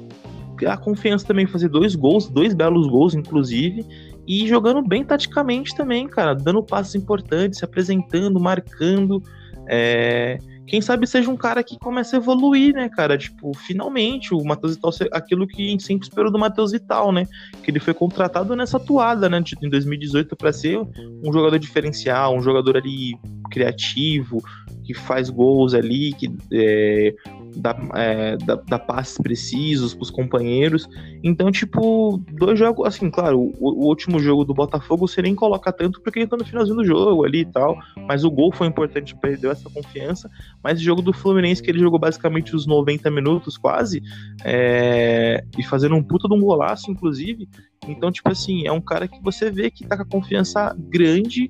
[0.67, 3.85] a confiança também fazer dois gols, dois belos gols, inclusive,
[4.29, 9.23] e jogando bem taticamente também, cara, dando passos importantes, se apresentando, marcando.
[9.67, 10.37] É...
[10.67, 13.17] Quem sabe seja um cara que comece a evoluir, né, cara?
[13.17, 17.23] Tipo, finalmente, o Matheus Vital, aquilo que a gente sempre esperou do Matheus Vital, né?
[17.63, 22.41] Que ele foi contratado nessa toada, né, em 2018 para ser um jogador diferencial, um
[22.43, 23.17] jogador ali
[23.49, 24.43] criativo,
[24.83, 27.15] que faz gols ali, que é,
[27.55, 30.87] dá, é, dá, dá passes precisos pros companheiros.
[31.23, 35.71] Então, tipo, dois jogos, assim, claro, o, o, último jogo do Botafogo você nem coloca
[35.71, 38.67] tanto porque ele tá no finalzinho do jogo ali e tal, mas o gol foi
[38.67, 40.29] importante, perdeu essa confiança.
[40.63, 44.01] Mas o jogo do Fluminense, que ele jogou basicamente os 90 minutos quase,
[44.43, 47.47] é, e fazendo um puta de um golaço, inclusive.
[47.87, 51.49] Então, tipo assim, é um cara que você vê que tá com a confiança grande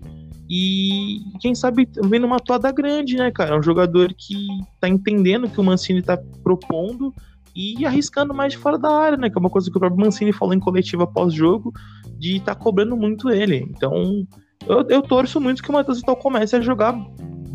[0.50, 3.58] e quem sabe vendo uma toada grande, né, cara?
[3.58, 4.48] Um jogador que
[4.80, 7.14] tá entendendo o que o Mancini tá propondo
[7.56, 9.30] e arriscando mais de fora da área, né?
[9.30, 11.72] Que é uma coisa que o próprio Mancini falou em coletiva pós-jogo,
[12.18, 13.58] de estar tá cobrando muito ele.
[13.70, 14.26] Então,
[14.66, 16.96] eu, eu torço muito que o Matheus Vital comece a jogar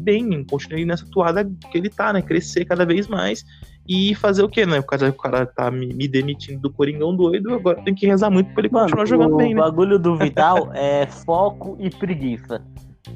[0.05, 2.23] bem, continue nessa toada que ele tá, né?
[2.23, 3.45] Crescer cada vez mais
[3.89, 4.81] e fazer o quê, né?
[4.83, 8.31] Causa que o cara tá me, me demitindo do Coringão doido, agora tem que rezar
[8.31, 9.61] muito pra ele Mano, continuar jogando bem, né?
[9.61, 12.63] O bagulho do Vital é foco e preguiça.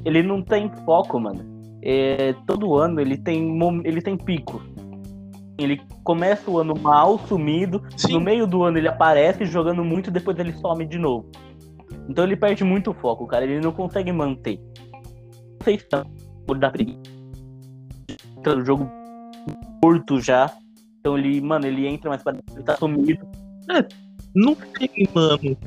[0.05, 1.43] Ele não tem foco, mano.
[1.81, 4.61] É, todo ano ele tem, ele tem pico.
[5.57, 7.83] Ele começa o ano mal, sumido.
[7.97, 8.13] Sim.
[8.13, 11.29] No meio do ano ele aparece jogando muito, depois ele some de novo.
[12.07, 13.43] Então ele perde muito foco, cara.
[13.43, 14.59] Ele não consegue manter.
[14.93, 15.79] Não sei
[16.57, 16.99] dar preguiça.
[18.45, 18.89] O jogo
[19.81, 20.51] curto já.
[20.99, 23.25] Então ele, mano, ele entra, mas ele tá sumido.
[23.69, 23.85] É,
[24.33, 25.57] não sei, mano.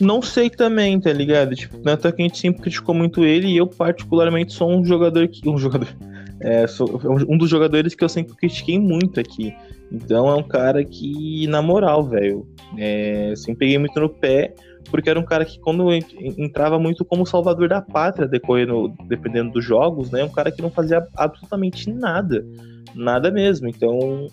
[0.00, 1.54] Não sei também, tá ligado?
[1.54, 5.28] Tipo, é que a gente sempre criticou muito ele e eu, particularmente, sou um jogador
[5.28, 5.48] que.
[5.48, 5.88] Um jogador.
[6.42, 9.54] É, sou um dos jogadores que eu sempre critiquei muito aqui.
[9.92, 14.54] Então é um cara que, na moral, velho, é, sempre peguei muito no pé,
[14.90, 19.64] porque era um cara que, quando entrava muito como salvador da pátria, decorrendo, dependendo dos
[19.64, 20.24] jogos, né?
[20.24, 22.44] Um cara que não fazia absolutamente nada.
[22.94, 23.68] Nada mesmo.
[23.68, 24.26] Então,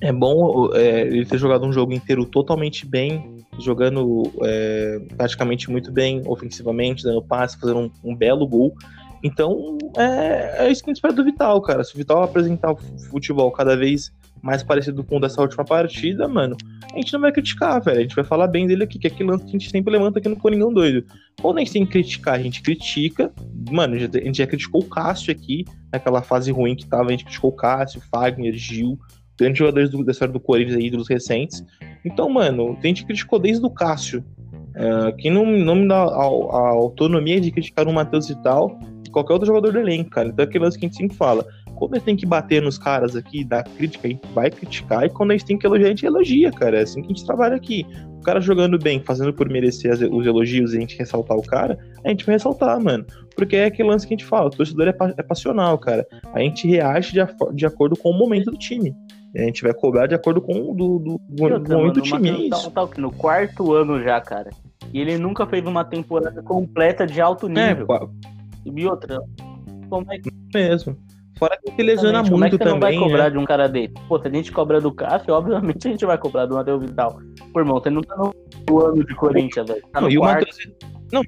[0.00, 5.92] é bom é, ele ter jogado um jogo inteiro totalmente bem, jogando é, praticamente muito
[5.92, 8.74] bem ofensivamente, dando passe, fazendo um, um belo gol.
[9.22, 11.84] Então, é, é, isso que a gente espera do Vital, cara.
[11.84, 12.76] Se o Vital apresentar o
[13.10, 16.56] futebol cada vez mais parecido com o dessa última partida, mano,
[16.92, 17.98] a gente não vai criticar, velho.
[17.98, 19.92] A gente vai falar bem dele aqui, que é aquele lance que a gente sempre
[19.92, 21.06] levanta aqui no Coringão Doido.
[21.40, 23.32] Quando a gente tem que criticar, a gente critica.
[23.70, 27.24] Mano, a gente já criticou o Cássio aqui, naquela fase ruim que tava, a gente
[27.24, 28.98] criticou o Cássio, Fagner, Gil,
[29.38, 31.64] grandes jogadores do, da história do Corinthians aí, ídolos recentes.
[32.04, 34.24] Então, mano, a gente criticou desde o Cássio.
[34.72, 38.80] Uh, que não, não me dá a, a, autonomia de criticar o Matheus e tal,
[39.12, 40.28] qualquer outro jogador do elenco, cara.
[40.28, 41.46] Então é aquele lance que a gente sempre fala.
[41.82, 45.10] Quando gente tem que bater nos caras aqui, dar crítica, a gente vai criticar, e
[45.10, 46.78] quando gente tem que elogiar, a gente elogia, cara.
[46.78, 47.84] É assim que a gente trabalha aqui.
[48.20, 51.76] O cara jogando bem, fazendo por merecer os elogios e a gente ressaltar o cara,
[52.04, 53.04] a gente vai ressaltar, mano.
[53.34, 56.06] Porque é aquele lance que a gente fala, o torcedor é, é passional, cara.
[56.32, 57.20] A gente reage de,
[57.52, 58.94] de acordo com o momento do time.
[59.34, 62.30] A gente vai cobrar de acordo com o do, do, do outra, momento do time.
[62.30, 62.70] É isso.
[62.70, 64.50] Tá, tá, no quarto ano já, cara.
[64.92, 67.88] E ele nunca fez uma temporada completa de alto é, nível.
[67.90, 69.18] É, e outra,
[69.90, 70.30] como é que.
[70.54, 70.96] Mesmo.
[71.42, 72.74] Fora que ele lesiona muito como é que você também.
[72.74, 73.30] não vai cobrar né?
[73.30, 73.92] de um cara dele?
[74.06, 77.18] Pô, se a gente cobra do Cássio, obviamente a gente vai cobrar do Matheus Vital.
[77.52, 79.82] Pô, irmão, você não tá no ano de Corinthians, velho.
[79.92, 80.12] Tá não, quarto.
[80.12, 80.56] E o Matheus...
[81.12, 81.22] Não.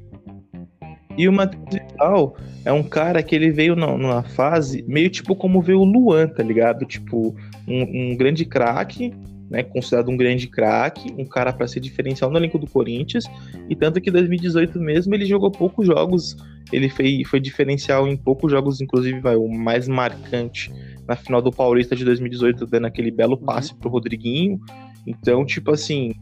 [1.18, 5.60] E o Matheus Vital é um cara que ele veio numa fase meio tipo como
[5.60, 6.84] veio o Luan, tá ligado?
[6.84, 7.34] Tipo,
[7.66, 9.12] um, um grande craque,
[9.54, 13.24] né, considerado um grande craque, um cara para ser diferencial no elenco do Corinthians,
[13.70, 16.36] e tanto que em 2018 mesmo ele jogou poucos jogos,
[16.72, 20.72] ele foi, foi diferencial em poucos jogos, inclusive vai, o mais marcante
[21.06, 23.44] na final do Paulista de 2018, dando aquele belo uhum.
[23.44, 23.78] passe uhum.
[23.78, 24.60] pro Rodriguinho.
[25.06, 26.14] Então, tipo assim,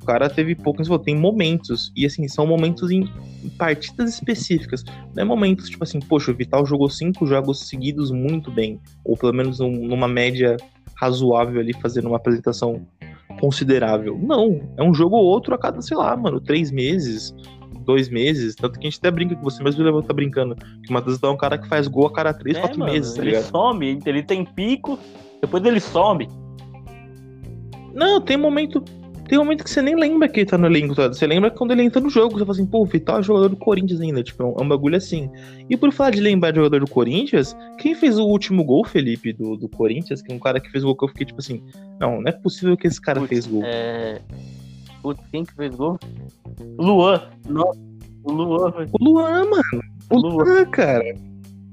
[0.00, 3.02] o cara teve poucos, tem momentos, e assim, são momentos em,
[3.44, 4.82] em partidas específicas,
[5.14, 9.14] não é momentos tipo assim, poxa, o Vital jogou cinco jogos seguidos muito bem, ou
[9.14, 10.56] pelo menos um, numa média
[11.00, 12.86] razoável ali fazendo uma apresentação
[13.40, 14.18] considerável.
[14.20, 17.34] Não, é um jogo ou outro a cada, sei lá, mano, três meses,
[17.84, 18.54] dois meses.
[18.56, 21.28] Tanto que a gente até brinca, que você mesmo tá brincando, que o Matheus é
[21.28, 23.50] um cara que faz gol a cada três, é, quatro mano, meses, tá ele ligado?
[23.50, 24.98] some, ele tem pico,
[25.40, 26.28] depois ele some.
[27.94, 28.82] Não, tem momento.
[29.28, 31.06] Tem um momento que você nem lembra que ele tá no elenco, tá?
[31.08, 33.50] Você lembra quando ele entra no jogo, você fala assim, pô, o Vital é jogador
[33.50, 35.30] do Corinthians ainda, tipo, é um, é um, bagulho assim.
[35.68, 39.34] E por falar de lembrar de jogador do Corinthians, quem fez o último gol, Felipe,
[39.34, 41.40] do, do Corinthians, que é um cara que fez o gol que eu fiquei tipo
[41.40, 41.62] assim,
[42.00, 43.62] não, não é possível que esse cara Putz, fez gol.
[43.66, 44.18] É...
[45.02, 45.98] Putz, quem que fez gol?
[46.78, 47.22] Luan.
[47.46, 47.78] Nossa,
[48.24, 48.72] o Luan.
[48.92, 49.82] O Luan, mano.
[50.08, 51.04] O Luan, Luan cara.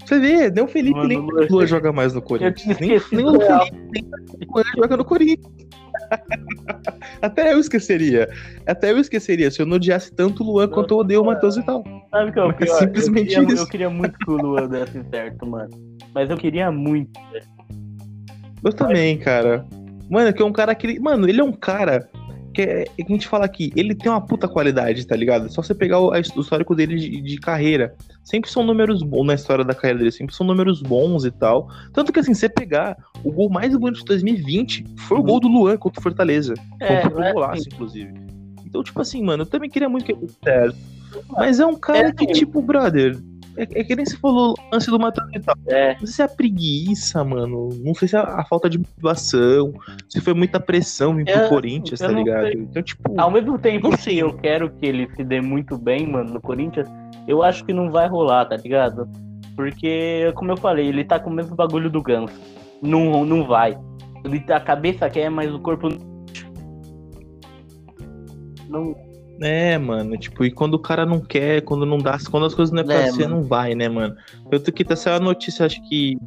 [0.06, 2.80] Você vê, nem o Felipe Mano, nem o Luan joga mais no Corinthians.
[2.80, 5.55] Nem, nem o Felipe nem o Luan joga no Corinthians.
[7.22, 8.30] Até eu esqueceria.
[8.66, 11.58] Até eu esqueceria se eu não odiasse tanto o Luan quanto eu odeio o Matheus
[11.58, 11.84] e tal.
[12.12, 12.80] Sabe que é o pior?
[12.80, 13.64] Simplesmente eu queria, isso.
[13.64, 15.70] Eu queria muito que o Luan desse certo, mano.
[16.14, 17.20] Mas eu queria muito.
[18.64, 19.66] Eu também, cara.
[20.10, 21.00] Mano, que é um cara que.
[21.00, 22.10] Mano, ele é um cara
[22.56, 23.72] que, é, que a gente fala aqui.
[23.76, 25.52] Ele tem uma puta qualidade, tá ligado?
[25.52, 29.34] Só você pegar o, o histórico dele de, de carreira sempre são números bons na
[29.34, 31.70] história da carreira dele, sempre são números bons e tal.
[31.94, 35.48] Tanto que assim, você pegar o gol mais bonito de 2020 foi o gol do
[35.48, 36.54] Luan contra o Fortaleza.
[36.80, 37.70] É, foi um é golaço, assim.
[37.74, 38.14] inclusive.
[38.66, 40.76] Então, tipo assim, mano, eu também queria muito que ele certo.
[41.30, 43.18] Mas é um cara é, que, tipo, brother,
[43.58, 45.56] é, é, que nem se falou antes do Matheus e tal.
[45.68, 45.94] É.
[45.94, 47.70] Não sei se é a preguiça, mano.
[47.84, 49.74] Não sei se é a, falta de motivação.
[50.10, 52.48] Se foi muita pressão vir pro Corinthians, tá ligado?
[52.48, 52.54] Sei.
[52.54, 53.20] Então, tipo.
[53.20, 56.88] Ao mesmo tempo que eu quero que ele se dê muito bem, mano, no Corinthians,
[57.28, 59.10] eu acho que não vai rolar, tá ligado?
[59.56, 62.34] Porque, como eu falei, ele tá com o mesmo bagulho do Ganso.
[62.82, 63.78] Não, não vai.
[64.24, 65.88] Ele, a cabeça quer, mas o corpo
[68.68, 68.96] não.
[69.42, 72.74] É, mano, tipo, e quando o cara não quer, quando não dá, quando as coisas
[72.74, 73.36] não é pra é, ser, mano.
[73.36, 74.16] não vai, né, mano?
[74.52, 76.18] Eu tô aqui, tá saindo a notícia, acho que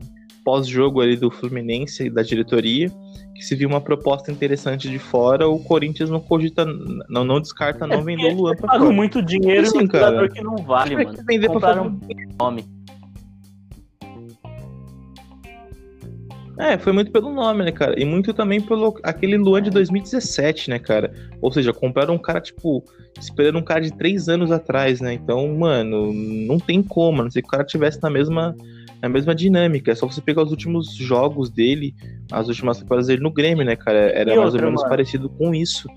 [0.45, 2.91] pós-jogo ali do Fluminense e da diretoria,
[3.35, 6.65] que se viu uma proposta interessante de fora, o Corinthians não cogita,
[7.09, 8.91] não, não descarta não é vender o Luan pra fora.
[8.91, 11.17] muito dinheiro assim, no cara, que não vale, é mano.
[11.17, 12.29] Que vender Compraram pra fazer...
[12.39, 12.78] nome.
[16.59, 17.95] É, foi muito pelo nome, né, cara?
[17.99, 21.13] E muito também pelo aquele Luan de 2017, né, cara?
[21.41, 22.83] Ou seja, compraram um cara, tipo,
[23.19, 25.15] esperando um cara de três anos atrás, né?
[25.15, 28.57] Então, mano, não tem como, não ser que o cara tivesse na mesma
[29.01, 29.93] a mesma dinâmica.
[29.93, 31.95] É só você pegar os últimos jogos dele,
[32.33, 34.11] as últimas temporadas dele no Grêmio, né, cara?
[34.11, 34.89] Era mais ou menos mano?
[34.89, 35.89] parecido com isso.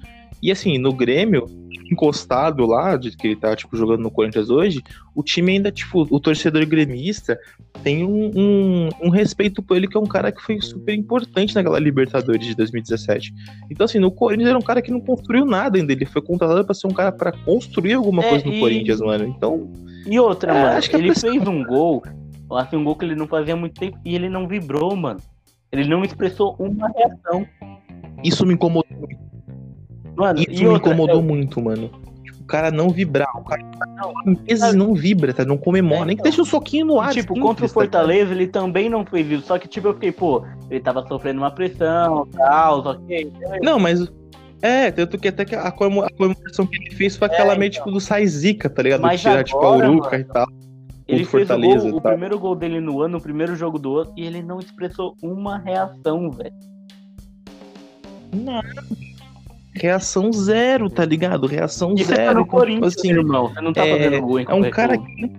[0.41, 1.45] E assim, no Grêmio,
[1.91, 4.81] encostado lá, de que ele tá, tipo, jogando no Corinthians hoje,
[5.13, 7.37] o time ainda, tipo, o torcedor gremista
[7.83, 11.53] tem um, um, um, respeito por ele, que é um cara que foi super importante
[11.53, 13.33] naquela Libertadores de 2017.
[13.69, 16.63] Então, assim, no Corinthians era um cara que não construiu nada ainda, ele foi contratado
[16.65, 18.59] para ser um cara para construir alguma é, coisa no e...
[18.59, 19.25] Corinthians, mano.
[19.25, 19.69] Então.
[20.07, 22.01] E outra, é, mano, acho que ele fez um gol
[22.57, 25.19] Assim, um gol que ele não fazia muito tempo e ele não vibrou, mano.
[25.71, 27.47] Ele não expressou uma reação.
[28.23, 29.30] Isso me incomodou muito.
[30.15, 31.21] Mano, Isso me incomodou eu...
[31.21, 31.89] muito, mano.
[32.39, 33.29] o cara não vibrar.
[33.35, 33.63] O cara
[34.25, 35.45] meses não vibra, tá?
[35.45, 36.01] Não comemora.
[36.01, 36.23] É, nem que então.
[36.23, 37.13] deixe um soquinho no ar.
[37.13, 39.47] Tipo, contra o tá Fortaleza, ele também não fez isso.
[39.47, 43.31] Só que, tipo, eu fiquei, pô, ele tava sofrendo uma pressão, tal, ok.
[43.61, 44.11] Não, mas.
[44.61, 47.71] É, tanto que até que a comemo- a comemoração que ele fez foi aquela meio
[47.71, 48.99] tipo do sai zica, tá ligado?
[48.99, 50.47] É, Mas Tirar, tipo, a agora, Uruca mano, e tal.
[51.07, 54.13] Ele fez o, gol, o primeiro gol dele no ano, o primeiro jogo do ano,
[54.15, 56.53] e ele não expressou uma reação, velho.
[58.33, 58.61] Não.
[59.73, 61.47] Reação zero, tá ligado?
[61.47, 62.17] Reação E você zero.
[62.17, 63.47] tá no Então, tipo Corinthians, assim, irmão.
[63.49, 65.31] Você não tá é- fazendo gol em É um cara que.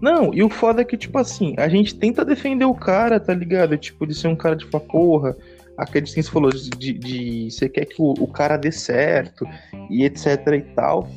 [0.00, 3.32] Não, e o foda é que, tipo assim, a gente tenta defender o cara, tá
[3.32, 3.76] ligado?
[3.78, 5.36] Tipo, de ser um cara de falar, porra,
[5.78, 9.46] aquele que você falou de, de, de- Você quer que o, o cara dê certo
[9.88, 11.08] e etc e tal.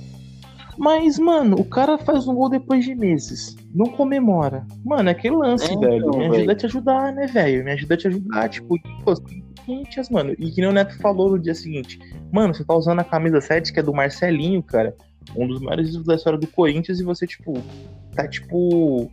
[0.78, 3.58] Mas, mano, o cara faz um gol depois de meses.
[3.74, 4.66] Não comemora.
[4.86, 5.98] Mano, é aquele lance, É, velho.
[6.08, 6.52] então, Me ajuda velho.
[6.52, 7.66] a te ajudar, né, velho?
[7.66, 8.48] Me ajuda a te ajudar.
[8.50, 9.14] Tipo, pô,
[9.68, 10.34] Corinthians, mano.
[10.40, 12.00] E que nem o Neto falou no dia seguinte.
[12.32, 14.96] Mano, você tá usando a camisa 7, que é do Marcelinho, cara.
[15.36, 17.62] Um dos maiores ídolos da história do Corinthians, e você, tipo,
[18.16, 19.12] tá, tipo.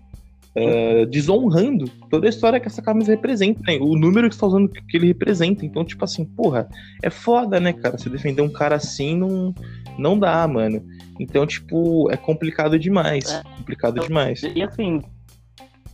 [0.54, 3.78] é, desonrando toda a história que essa camisa representa, né?
[3.80, 5.66] O número que você tá usando que que ele representa.
[5.66, 6.68] Então, tipo assim, porra,
[7.02, 7.98] é foda, né, cara?
[7.98, 9.52] Você defender um cara assim não,
[9.98, 10.84] não dá, mano.
[11.18, 13.32] Então, tipo, é complicado demais.
[13.32, 13.42] É.
[13.56, 14.42] Complicado demais.
[14.54, 15.02] E assim,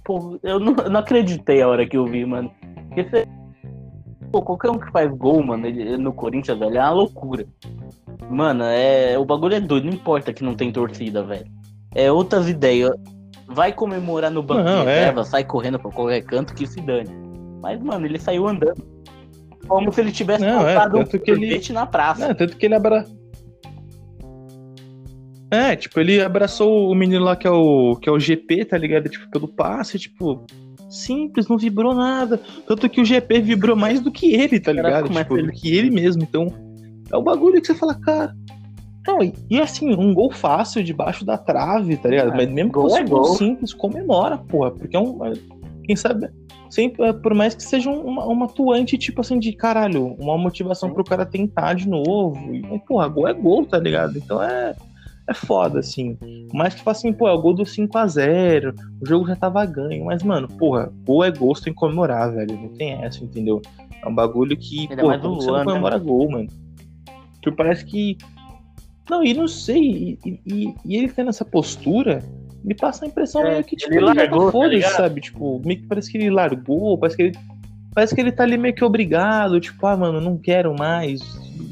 [0.05, 2.51] pô, eu não, eu não acreditei a hora que eu vi, mano.
[2.89, 3.27] Porque você.
[4.31, 7.45] Pô, qualquer um que faz gol, mano, ele- no Corinthians, velho, é uma loucura.
[8.29, 9.19] Mano, é.
[9.19, 11.47] O bagulho é doido, não importa que não tem torcida, velho.
[11.95, 12.93] É outras ideias.
[13.49, 14.99] Vai comemorar no banco Não, de é.
[15.01, 17.11] reserva, sai correndo pra qualquer canto que se dane.
[17.61, 18.83] Mas, mano, ele saiu andando.
[19.67, 22.27] Como se ele tivesse Não, é, um que ele- na praça.
[22.27, 23.05] É, tanto que ele abra...
[25.51, 28.79] É, tipo, ele abraçou o menino lá que é o, que é o GP, tá
[28.79, 29.09] ligado?
[29.09, 30.45] Tipo, pelo passe, tipo,
[30.91, 32.41] simples, não vibrou nada.
[32.67, 35.19] Tanto que o GP vibrou mais do que ele, tá Caraca, ligado?
[35.19, 36.23] é Tipo, que ele- do que ele mesmo.
[36.23, 36.47] Então,
[37.13, 38.35] é o bagulho que você fala, cara.
[39.07, 42.33] Não, e, e assim, um gol fácil debaixo da trave, tá ligado?
[42.33, 44.71] Ah, Mas mesmo que fosse é um gol simples, comemora, porra.
[44.73, 45.19] Porque é um.
[45.85, 46.29] Quem sabe.
[46.69, 50.39] Sempre, é, por mais que seja um- uma, uma atuante, tipo assim, de caralho, uma
[50.39, 50.95] motivação Sim.
[50.95, 52.39] pro cara tentar de novo.
[52.55, 54.17] E, porra, gol é gol, tá ligado?
[54.19, 54.77] Então é,
[55.31, 56.19] é foda, assim.
[56.53, 60.05] Mas que fala assim, pô, é o gol do 5x0, o jogo já tava ganho.
[60.05, 62.57] Mas, mano, porra, gol é tem que comemorar, velho.
[62.61, 63.63] Não tem essa, entendeu?
[64.03, 66.49] É um bagulho que, Ainda o como você Luan, não né, comemora gol, mano.
[67.43, 68.17] Tipo, parece que.
[69.09, 72.23] Não, e não sei, e, e- e ele tendo essa postura,
[72.63, 74.97] me passa a impressão É, meio que, tipo, ele ele, largou, tá tá foda, ligado?
[74.97, 75.21] sabe?
[75.21, 77.39] Tipo, meio que parece que ele largou, parece que ele.
[77.93, 81.21] Parece que ele tá ali meio que obrigado, tipo, ah, mano, não quero mais.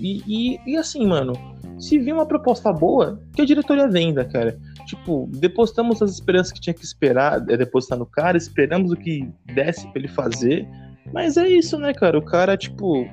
[0.01, 1.33] E, e, e assim, mano,
[1.79, 4.59] se vir uma proposta boa, que a diretoria venda, cara.
[4.87, 9.29] Tipo, depositamos as esperanças que tinha que esperar, é, depositar no cara, esperamos o que
[9.55, 10.67] desse pra ele fazer.
[11.12, 12.19] Mas é isso, né, cara?
[12.19, 13.07] O cara, tipo,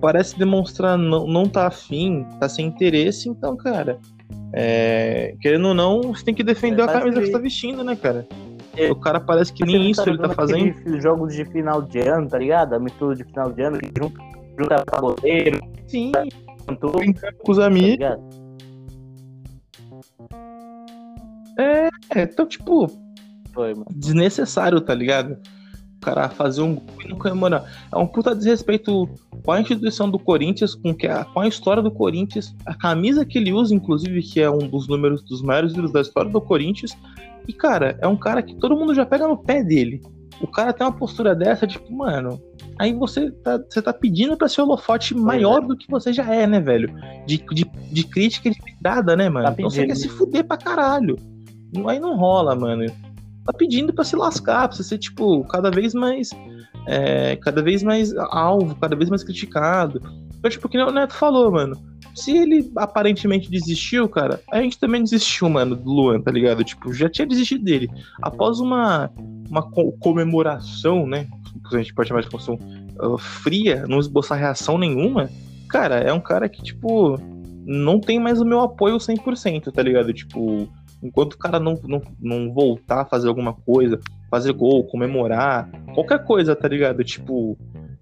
[0.00, 3.98] parece demonstrar não, não tá afim, tá sem interesse, então, cara.
[4.52, 7.38] É, querendo ou não, você tem que defender É, a camisa que que- você tá
[7.38, 8.26] vestindo, né, cara?
[8.76, 8.90] É.
[8.90, 10.72] O cara parece que nem isso ele tá fazendo.
[11.02, 12.74] jogos de final de ano, tá ligado?
[12.74, 14.20] A mistura de final de ano que junta,
[14.58, 16.12] junta tabuleiro, Sim,
[16.68, 17.90] cantor, brincando com os tá amigos.
[17.90, 18.22] ligado?
[21.58, 21.88] É,
[22.22, 22.86] então, tipo,
[23.52, 25.36] Foi, desnecessário, tá ligado?
[25.96, 27.64] O cara fazer um gol e não comemorar.
[27.92, 29.08] É um puta desrespeito
[29.44, 33.24] com a instituição do Corinthians, com, que a, com a história do Corinthians, a camisa
[33.24, 36.40] que ele usa, inclusive, que é um dos números dos maiores números da história do
[36.40, 36.96] Corinthians.
[37.48, 40.00] E, cara, é um cara que todo mundo já pega no pé dele.
[40.40, 42.40] O cara tem uma postura dessa, tipo, mano.
[42.78, 46.46] Aí você tá, você tá pedindo pra ser holofote maior do que você já é,
[46.46, 46.94] né, velho?
[47.26, 49.46] De, de, de crítica e de né, mano?
[49.46, 51.16] Tá então você quer se fuder pra caralho.
[51.86, 52.86] Aí não rola, mano
[53.48, 56.28] tá pedindo pra se lascar, pra você ser, tipo, cada vez mais.
[56.86, 60.02] é, cada vez mais alvo, cada vez mais criticado.
[60.38, 61.74] Então, tipo, que nem o Neto falou, mano.
[62.14, 66.62] Se ele aparentemente desistiu, cara, a gente também desistiu, mano, do Luan, tá ligado?
[66.62, 67.88] Tipo, já tinha desistido dele.
[68.20, 69.10] Após uma,
[69.48, 71.26] uma co- comemoração, né?
[71.68, 72.58] Que a gente pode chamar de comemoração
[73.00, 75.30] uh, fria, não esboçar reação nenhuma,
[75.68, 77.18] cara, é um cara que, tipo,
[77.64, 80.12] não tem mais o meu apoio 100%, tá ligado?
[80.12, 80.68] Tipo,
[81.02, 86.24] enquanto o cara não, não, não voltar a fazer alguma coisa, fazer gol, comemorar, qualquer
[86.24, 87.04] coisa, tá ligado?
[87.04, 87.56] Tipo,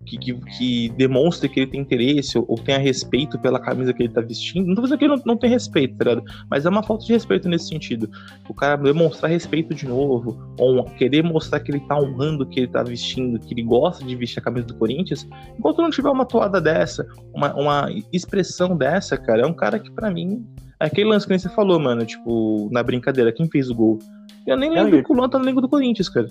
[0.06, 4.02] que, que, que demonstre que ele tem interesse ou, ou tenha respeito pela camisa que
[4.02, 4.66] ele tá vestindo.
[4.66, 6.24] Não tô dizendo que ele não, não tem respeito, tá ligado?
[6.50, 8.08] Mas é uma falta de respeito nesse sentido.
[8.48, 12.60] O cara demonstrar respeito de novo, ou querer mostrar que ele tá honrando o que
[12.60, 15.26] ele tá vestindo, que ele gosta de vestir a camisa do Corinthians,
[15.58, 19.90] enquanto não tiver uma toada dessa, uma, uma expressão dessa, cara, é um cara que
[19.90, 20.46] pra mim
[20.80, 23.98] é aquele lance que nem você falou, mano, tipo, na brincadeira, quem fez o gol?
[24.46, 26.28] Eu nem lembro que o Luan tá no elenco do Corinthians, cara.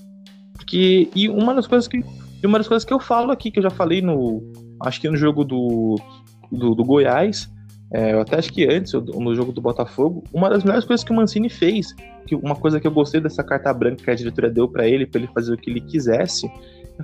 [0.53, 2.03] Porque, e uma das coisas que,
[2.45, 4.43] e uma das coisas que eu falo aqui, que eu já falei no,
[4.83, 5.95] acho que no jogo do,
[6.51, 7.51] do, do Goiás,
[7.91, 11.11] é, eu até acho que antes, no jogo do Botafogo, uma das melhores coisas que
[11.11, 11.95] o Mancini fez,
[12.27, 15.07] que uma coisa que eu gostei dessa carta branca que a diretoria deu para ele,
[15.07, 16.47] para ele fazer o que ele quisesse,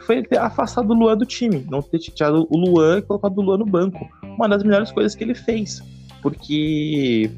[0.02, 3.36] foi ele ter afastado o Luan do time, não ter tirado o Luan e colocado
[3.40, 4.08] o Luan no banco.
[4.24, 5.82] Uma das melhores coisas que ele fez,
[6.22, 7.32] porque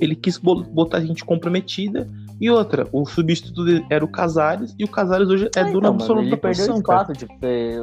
[0.00, 2.06] ele quis botar a gente comprometida
[2.42, 5.90] e outra, o substituto era o Casares e o Casares hoje é ah, dono então,
[5.92, 7.76] absoluto da posição, espaço, tipo, é,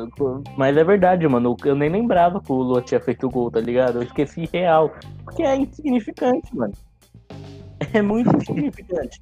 [0.58, 1.56] mas é verdade, mano.
[1.64, 4.00] Eu nem lembrava que o Lua tinha feito o gol, tá ligado?
[4.00, 4.94] Eu esqueci real.
[5.24, 6.74] Porque é insignificante, mano.
[7.94, 9.22] É muito insignificante.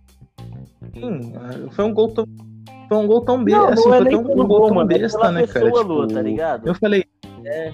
[0.96, 1.34] Sim,
[1.70, 2.26] foi um gol tão.
[2.90, 3.62] Foi um gol tão besta.
[3.62, 5.66] Não, assim, é foi tão, um gol, tão mano, besta, né, cara?
[5.68, 6.68] Tipo, Lua, tá ligado?
[6.68, 7.06] Eu falei.
[7.46, 7.72] É.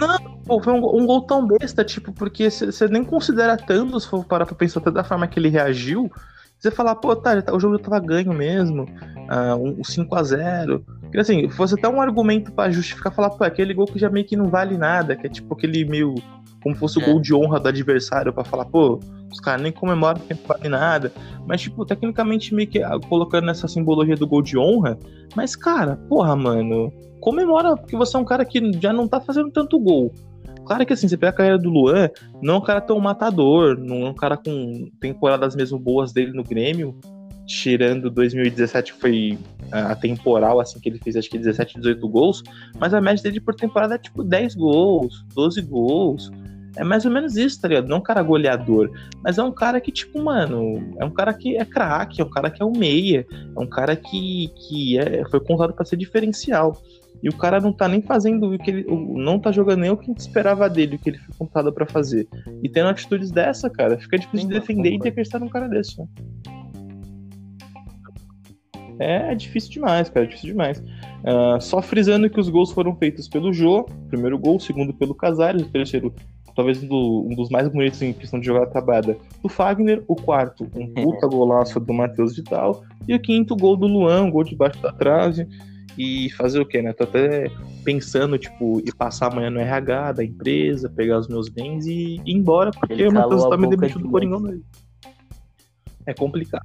[0.00, 4.08] Não, pô, foi um, um, gol tão besta, tipo, porque você nem considera tanto, se
[4.08, 6.10] for parar pra pensar até da forma que ele reagiu.
[6.58, 10.82] Você falar, pô, tá, o jogo já tava ganho mesmo, uh, um 5x0.
[11.00, 14.26] Porque assim, fosse até um argumento para justificar, falar, pô, aquele gol que já meio
[14.26, 16.14] que não vale nada, que é tipo aquele meio.
[16.62, 17.06] Como fosse o é.
[17.06, 19.00] gol de honra do adversário, para falar, pô,
[19.32, 21.12] os caras nem comemoram que não vale nada.
[21.44, 24.96] Mas, tipo, tecnicamente meio que ah, colocando essa simbologia do gol de honra.
[25.34, 29.50] Mas, cara, porra, mano comemora, porque você é um cara que já não tá fazendo
[29.50, 30.12] tanto gol.
[30.64, 32.08] Claro que assim, você pega a carreira do Luan,
[32.40, 36.32] não é um cara tão matador, não é um cara com temporadas mesmo boas dele
[36.32, 36.98] no Grêmio,
[37.46, 39.38] tirando 2017 que foi
[39.70, 42.42] a temporal, assim, que ele fez acho que 17, 18 gols,
[42.78, 46.30] mas a média dele por temporada é tipo 10 gols, 12 gols.
[46.74, 47.86] É mais ou menos isso, tá ligado?
[47.86, 48.90] Não é um cara goleador,
[49.22, 52.30] mas é um cara que, tipo, mano, é um cara que é craque, é um
[52.30, 55.96] cara que é um meia, é um cara que, que é, foi contado para ser
[55.96, 56.80] diferencial.
[57.22, 58.86] E o cara não tá nem fazendo o que ele.
[58.88, 61.72] Não tá jogando nem o que a gente esperava dele, o que ele foi contado
[61.72, 62.26] para fazer.
[62.62, 66.00] E tendo atitudes dessa, cara, fica difícil de defender e de acreditar num cara desse,
[66.00, 66.06] né?
[68.98, 70.78] É, é difícil demais, cara, é difícil demais.
[70.80, 75.62] Uh, só frisando que os gols foram feitos pelo Jô, primeiro gol, segundo pelo Casares,
[75.62, 76.12] o terceiro,
[76.54, 80.14] talvez um, do, um dos mais bonitos em questão de jogada trabalhada, do Fagner, o
[80.14, 84.44] quarto, um puta golaço do Matheus Vital, e o quinto gol do Luan, um gol
[84.44, 85.46] debaixo da trave
[85.96, 86.92] e fazer o quê, né?
[86.92, 87.50] Tô até
[87.84, 92.36] pensando, tipo, ir passar amanhã no RH da empresa, pegar os meus bens e ir
[92.36, 94.64] embora, porque Ele o Matheus tá me demitindo do Coringão mesmo.
[96.06, 96.62] É complicado.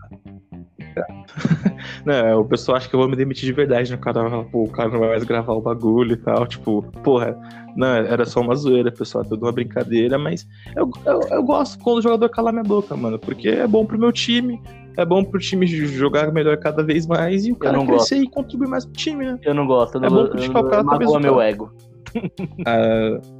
[2.05, 3.97] não, o pessoal acha que eu vou me demitir de verdade, né?
[3.97, 6.47] O cara pô, o cara não vai mais gravar o bagulho e tal.
[6.47, 7.37] Tipo, porra,
[7.75, 11.97] não, era só uma zoeira, pessoal, tudo uma brincadeira, mas eu, eu, eu gosto quando
[11.99, 14.59] o jogador calar minha boca, mano, porque é bom pro meu time,
[14.97, 18.27] é bom pro time jogar melhor cada vez mais e o cara crescer gosto.
[18.27, 19.39] e contribuir mais pro time, né?
[19.43, 21.11] Eu não gosto, eu não, é bom criticar o cara talvez.
[21.21, 21.71] meu ego.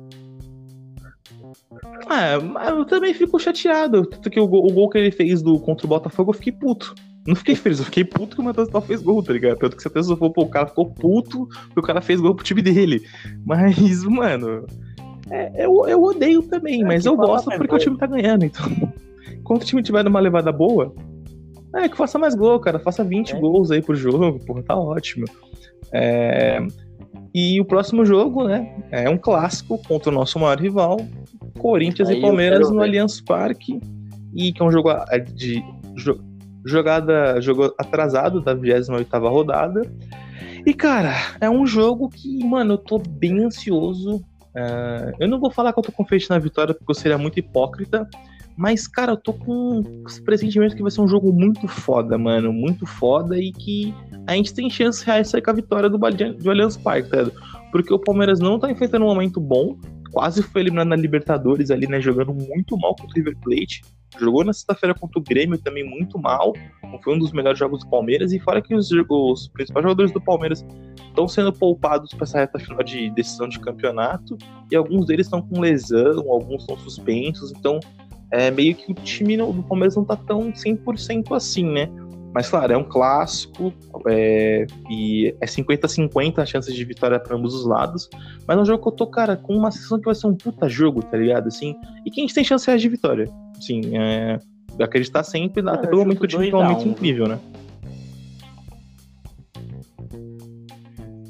[2.10, 4.05] Ah, é, eu também fico chateado.
[4.05, 6.53] Tanto que o gol, o gol, que ele fez do, contra o Botafogo, eu fiquei
[6.53, 6.95] puto.
[7.26, 9.58] Não fiquei feliz, eu fiquei puto que o Matheus Tal fez gol, tá ligado?
[9.58, 12.45] Tanto que você pensou, pô, o cara ficou puto que o cara fez gol pro
[12.45, 13.01] time dele.
[13.45, 14.66] Mas, mano,
[15.30, 18.66] é, eu, eu odeio também, é, mas eu gosto porque o time tá ganhando, então.
[19.34, 20.93] Enquanto o time tiver numa levada boa,
[21.76, 22.80] é, que faça mais gol, cara.
[22.80, 23.39] Faça 20 é.
[23.39, 25.26] gols aí pro jogo, porra, tá ótimo.
[25.91, 26.59] É...
[27.34, 30.97] E o próximo jogo, né, é um clássico contra o nosso maior rival,
[31.59, 33.80] Corinthians aí e Palmeiras no Allianz Parque.
[34.34, 34.89] E que é um jogo
[35.34, 35.63] de
[36.65, 39.82] jogada, jogo atrasado da 28 rodada.
[40.65, 44.18] E, cara, é um jogo que, mano, eu tô bem ansioso.
[44.18, 47.39] Uh, eu não vou falar que eu tô confiante na vitória, porque eu seria muito
[47.39, 48.07] hipócrita.
[48.58, 52.51] Mas, cara, eu tô com esse pressentimento que vai ser um jogo muito foda, mano.
[52.51, 53.93] Muito foda e que
[54.26, 57.30] a gente tem chance reais de sair com a vitória do, do Allianz Parque, tá?
[57.72, 59.78] Porque o Palmeiras não tá enfrentando um momento bom.
[60.12, 62.01] Quase foi eliminado na Libertadores ali, né?
[62.01, 63.84] Jogando muito mal contra o River Plate.
[64.20, 66.53] Jogou na sexta-feira contra o Grêmio também muito mal.
[67.03, 68.34] Foi um dos melhores jogos do Palmeiras.
[68.34, 70.66] E fora que os, os principais jogadores do Palmeiras
[71.10, 74.36] estão sendo poupados para essa reta final de decisão de campeonato.
[74.72, 77.51] E alguns deles estão com lesão, alguns estão suspensos.
[77.51, 77.80] Então
[78.32, 81.89] é meio que o time do Palmeiras não tá tão 100% assim, né?
[82.34, 83.73] Mas claro, é um clássico
[84.07, 88.09] é, e é 50-50 as chances de vitória para ambos os lados.
[88.47, 90.36] Mas é um jogo que eu tô, cara, com uma sensação que vai ser um
[90.36, 91.47] puta jogo, tá ligado?
[91.47, 91.75] Assim,
[92.05, 93.28] e que a gente tem chance reais de vitória.
[93.57, 94.39] Assim, é,
[94.84, 97.39] acreditar sempre, até pelo momento que o time tá um incrível, né?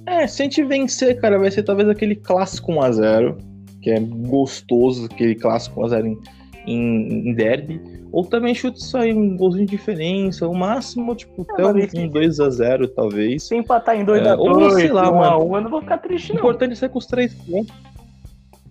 [0.05, 3.37] É, se a gente vencer, cara, vai ser talvez aquele clássico 1x0,
[3.81, 6.19] que é gostoso, aquele clássico 1x0 em
[6.67, 11.53] em, em derby, ou também chute sair um golzinho de diferença, o máximo, tipo, é,
[11.53, 13.43] até um, um 2x0, talvez.
[13.43, 16.39] Se empatar em 2x2, é, ou sei lá, 1x1, eu não vou ficar triste, não.
[16.39, 17.73] Importante é ser com os três pontos.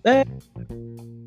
[0.05, 0.23] É.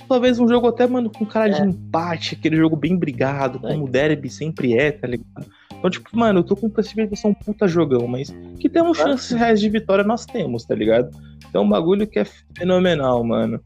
[0.09, 1.61] Talvez um jogo até, mano, com cara é.
[1.61, 5.47] de empate, aquele jogo bem brigado, como o derby sempre é, tá ligado?
[5.81, 8.99] Então, tipo, mano, eu tô com perspectiva de ser um puta jogão, mas que temos
[8.99, 11.11] chances reais de vitória, nós temos, tá ligado?
[11.49, 12.25] Então, é um bagulho que é
[12.57, 13.61] fenomenal, mano.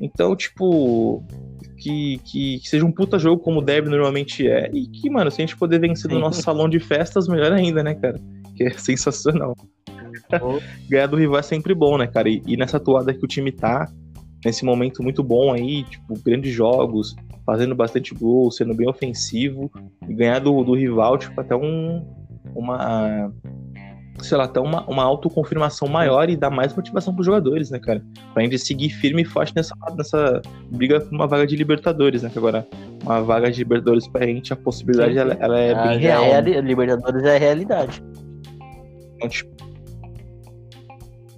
[0.00, 1.22] Então, tipo,
[1.78, 4.70] que, que, que, seja um puta jogo como deve normalmente é.
[4.72, 7.82] E que, mano, se a gente poder vencer no nosso salão de festas, melhor ainda,
[7.82, 8.20] né, cara?
[8.56, 9.56] Que é sensacional.
[10.88, 12.28] Ganhar do rival é sempre bom, né, cara?
[12.28, 13.90] E, e, nessa toada que o time tá,
[14.44, 17.14] nesse momento muito bom aí, tipo, grandes jogos,
[17.46, 19.70] fazendo bastante gol, sendo bem ofensivo,
[20.08, 22.04] e ganhar do, do rival, tipo, até um.
[22.54, 23.30] Uma
[24.20, 28.02] sei lá, até uma, uma autoconfirmação maior e dar mais motivação pros jogadores, né, cara?
[28.34, 32.30] Pra gente seguir firme e forte nessa, nessa briga por uma vaga de Libertadores, né?
[32.30, 32.66] Que agora,
[33.02, 36.24] uma vaga de Libertadores pra gente, a possibilidade, ela, ela é ah, bem real.
[36.24, 36.60] É, né?
[36.60, 38.02] Libertadores é realidade.
[39.16, 39.50] Então, tipo,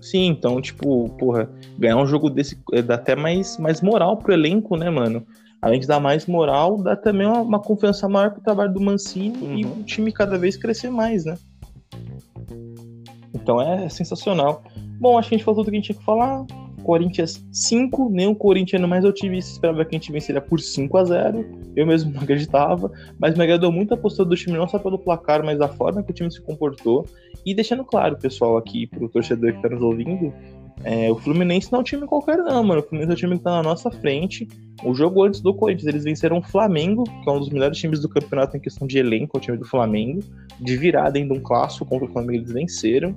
[0.00, 4.32] sim, então, tipo, porra, ganhar um jogo desse é, dá até mais, mais moral pro
[4.32, 5.26] elenco, né, mano?
[5.62, 9.38] Além de dar mais moral, dá também uma, uma confiança maior pro trabalho do Mancini
[9.38, 9.58] uhum.
[9.58, 11.36] e o time cada vez crescer mais, né?
[13.50, 14.62] Então é sensacional.
[15.00, 16.46] Bom, acho que a gente falou tudo que a gente tinha que falar.
[16.84, 21.04] Corinthians 5, nem o Corinthians mais otimista esperava que a gente venceria por 5 a
[21.04, 21.44] 0
[21.74, 24.96] Eu mesmo não acreditava, mas me agradou muito a postura do time, não só pelo
[25.00, 27.04] placar, mas da forma que o time se comportou.
[27.44, 30.32] E deixando claro, pessoal, aqui pro torcedor que tá nos ouvindo,
[30.84, 32.80] é, o Fluminense não é um time qualquer, não, mano.
[32.80, 34.48] O Fluminense é um time que tá na nossa frente.
[34.82, 38.00] O jogo antes do Corinthians, eles venceram o Flamengo, que é um dos melhores times
[38.00, 40.20] do campeonato em questão de elenco, o time do Flamengo.
[40.58, 43.14] De virada ainda um clássico contra o Flamengo, eles venceram.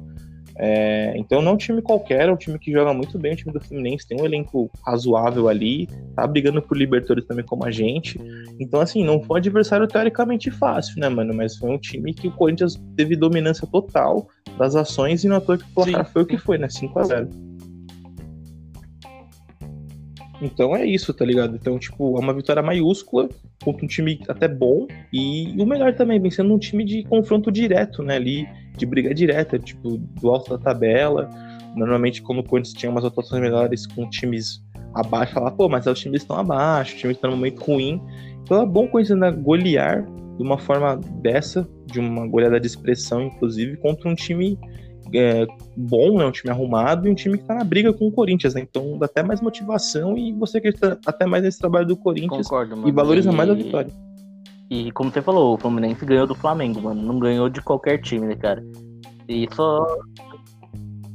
[0.55, 3.36] É, então não é um time qualquer, é um time que joga muito bem, o
[3.36, 7.72] time do Fluminense tem um elenco razoável ali, tá brigando por Libertadores também como a
[7.72, 8.20] gente.
[8.59, 11.34] Então, assim, não foi um adversário teoricamente fácil, né, mano?
[11.34, 15.53] Mas foi um time que o Corinthians teve dominância total das ações e não que
[15.53, 16.70] o placar foi o que foi, né?
[16.70, 17.53] 5 a 0
[20.44, 21.56] Então é isso, tá ligado?
[21.56, 23.30] Então, tipo, é uma vitória maiúscula
[23.64, 28.04] contra um time até bom e o melhor também, vencendo um time de confronto direto,
[28.04, 28.18] né?
[28.18, 28.46] Ali
[28.78, 31.30] de briga direta, tipo, do alto da tabela.
[31.76, 34.62] Normalmente, quando o Corinthians tinha umas atuações melhores com times
[34.94, 38.02] abaixo, falar, pô, mas os times estão abaixo, o time está no momento ruim.
[38.44, 40.06] Então é bom ainda golear
[40.38, 44.60] de uma forma dessa, de uma goleada de expressão, inclusive, contra um time
[45.14, 45.45] é,
[45.76, 48.53] bom, né, um time arrumado e um time que está na briga com o Corinthians,
[48.53, 48.61] né?
[48.61, 52.88] Então dá até mais motivação e você acredita até mais nesse trabalho do Corinthians Concordo,
[52.88, 53.36] e valoriza e...
[53.36, 53.91] mais a vitória.
[54.70, 57.01] E como você falou, o Fluminense ganhou do Flamengo, mano.
[57.01, 58.66] Não ganhou de qualquer time, né, cara?
[59.28, 59.86] E só.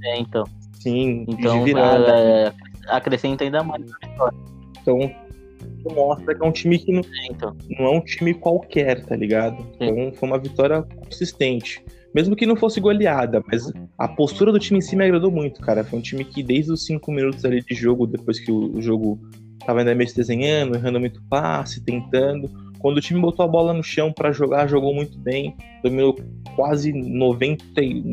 [0.05, 0.45] É, então.
[0.75, 2.07] Sim, então, de virada.
[2.09, 2.53] É,
[2.87, 4.39] acrescenta ainda mais a vitória.
[4.81, 5.11] Então,
[5.93, 7.57] mostra que é um time que não, é, então.
[7.79, 9.57] não é um time qualquer, tá ligado?
[9.57, 9.89] Sim.
[9.89, 11.85] Então, foi uma vitória consistente.
[12.15, 15.61] Mesmo que não fosse goleada, mas a postura do time em si me agradou muito,
[15.61, 15.85] cara.
[15.85, 18.83] Foi um time que desde os cinco minutos ali de jogo, depois que o, o
[18.83, 19.21] jogo
[19.67, 23.73] tava ainda meio se desenhando, errando muito passe, tentando quando o time botou a bola
[23.73, 26.17] no chão para jogar, jogou muito bem, dominou
[26.55, 27.65] quase 90,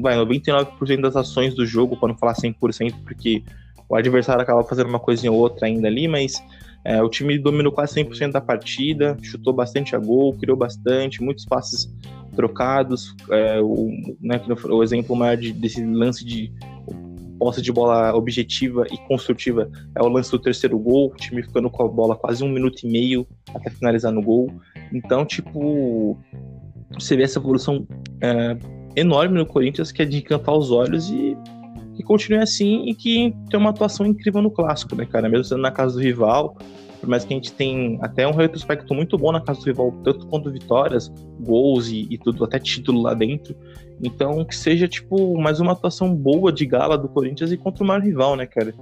[0.01, 3.43] vai, 99% das ações do jogo, para não falar 100%, porque
[3.87, 6.43] o adversário acaba fazendo uma coisinha ou outra ainda ali, mas
[6.83, 11.45] é, o time dominou quase 100% da partida, chutou bastante a gol, criou bastante, muitos
[11.45, 11.93] passes
[12.35, 13.15] trocados.
[13.29, 13.89] É, o,
[14.21, 16.51] né, o exemplo maior de, desse lance de
[17.37, 21.69] posse de bola objetiva e construtiva é o lance do terceiro gol, o time ficando
[21.69, 24.51] com a bola quase um minuto e meio até finalizar no gol.
[24.93, 26.17] Então, tipo,
[26.93, 27.85] você vê essa evolução
[28.21, 28.57] é,
[28.95, 31.37] enorme no Corinthians que é de encantar os olhos e
[31.95, 35.29] que continue assim e que tem uma atuação incrível no clássico, né, cara?
[35.29, 36.57] Mesmo sendo na casa do rival,
[37.05, 39.91] por mais que a gente tem até um retrospecto muito bom na casa do rival,
[40.03, 43.55] tanto quanto vitórias, gols e, e tudo, até título lá dentro.
[44.03, 47.87] Então, que seja, tipo, mais uma atuação boa de gala do Corinthians e contra o
[47.87, 48.73] maior rival, né, cara?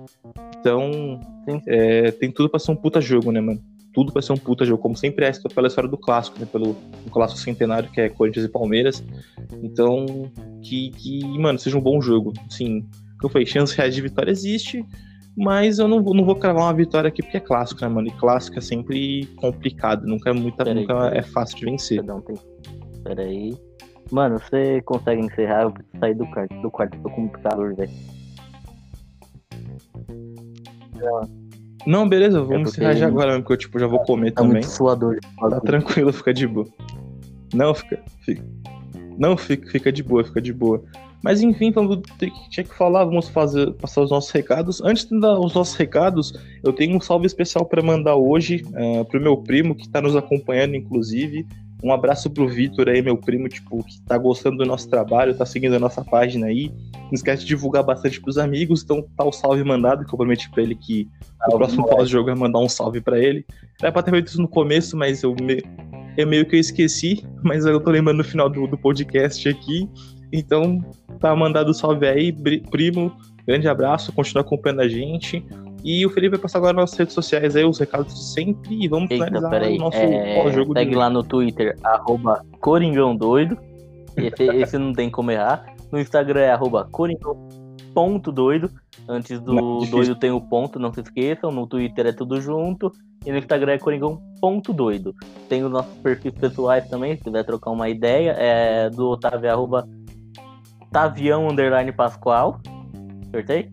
[0.58, 3.62] Então, tem, é, tem tudo pra ser um puta jogo, né, mano?
[3.94, 6.48] Tudo pra ser um puta jogo, como sempre é pela história do clássico, né?
[6.50, 6.76] Pelo
[7.12, 9.04] clássico centenário que é Corinthians e Palmeiras.
[9.62, 10.32] Então,
[10.64, 12.32] que, que mano, seja um bom jogo.
[12.50, 12.82] Sim,
[13.20, 14.84] como eu falei, chance reais de vitória existe,
[15.36, 18.08] mas eu não, não vou cravar uma vitória aqui porque é clássico, né, mano?
[18.08, 21.98] E clássico é sempre complicado, nunca é, muita, nunca é fácil de vencer.
[21.98, 22.36] Perdão, tem...
[23.04, 23.58] Peraí.
[24.12, 25.64] Mano, você consegue encerrar?
[25.64, 27.92] Eu sair do quarto, do quarto, tô com muito calor, velho.
[31.86, 34.62] Não, beleza, vamos é encerrar já agora porque eu tipo, já vou comer tá também.
[34.62, 35.20] Muito suador.
[35.40, 36.68] Tá tranquilo, fica de boa.
[37.54, 38.02] Não, fica.
[38.22, 38.44] fica.
[39.18, 40.84] Não, fica, fica de boa, fica de boa.
[41.24, 42.02] Mas enfim, então
[42.50, 44.82] tinha que falar, vamos fazer, passar os nossos recados.
[44.82, 49.06] Antes de dar os nossos recados, eu tenho um salve especial para mandar hoje uh,
[49.06, 51.48] pro meu primo que está nos acompanhando, inclusive.
[51.82, 55.46] Um abraço pro Vitor aí, meu primo, tipo, que tá gostando do nosso trabalho, tá
[55.46, 56.72] seguindo a nossa página aí.
[56.94, 60.50] Não esquece de divulgar bastante pros amigos, então tá o salve mandado, que eu prometi
[60.50, 61.08] pra ele que
[61.48, 63.46] no próximo pós-jogo é mandar um salve para ele.
[63.82, 65.62] Era pra ter feito isso no começo, mas eu me...
[66.18, 69.90] é meio que eu esqueci, mas eu tô lembrando no final do, do podcast aqui.
[70.34, 70.84] Então,
[71.20, 73.16] tá mandado salve aí, primo.
[73.46, 75.46] Grande abraço, continua acompanhando a gente.
[75.84, 78.84] E o Felipe vai passar agora nas redes sociais aí, os recados sempre.
[78.84, 79.76] E vamos Eita, finalizar peraí.
[79.76, 83.58] o nosso é, jogo Segue lá no Twitter, arroba Coringão Doido.
[84.18, 85.66] Esse, esse não tem como errar.
[85.92, 88.72] No Instagram é arroba Coringão.doido.
[89.08, 91.52] Antes do Não, doido tem o ponto, não se esqueçam.
[91.52, 92.92] No Twitter é tudo junto.
[93.26, 95.14] E no Instagram é coringão.doido.
[95.50, 98.32] Tem os nossos perfis pessoais também, se quiser trocar uma ideia.
[98.40, 99.88] É do Otávio, arroba
[100.94, 102.62] Tavião Underline Pascoal.
[103.28, 103.72] Acertei?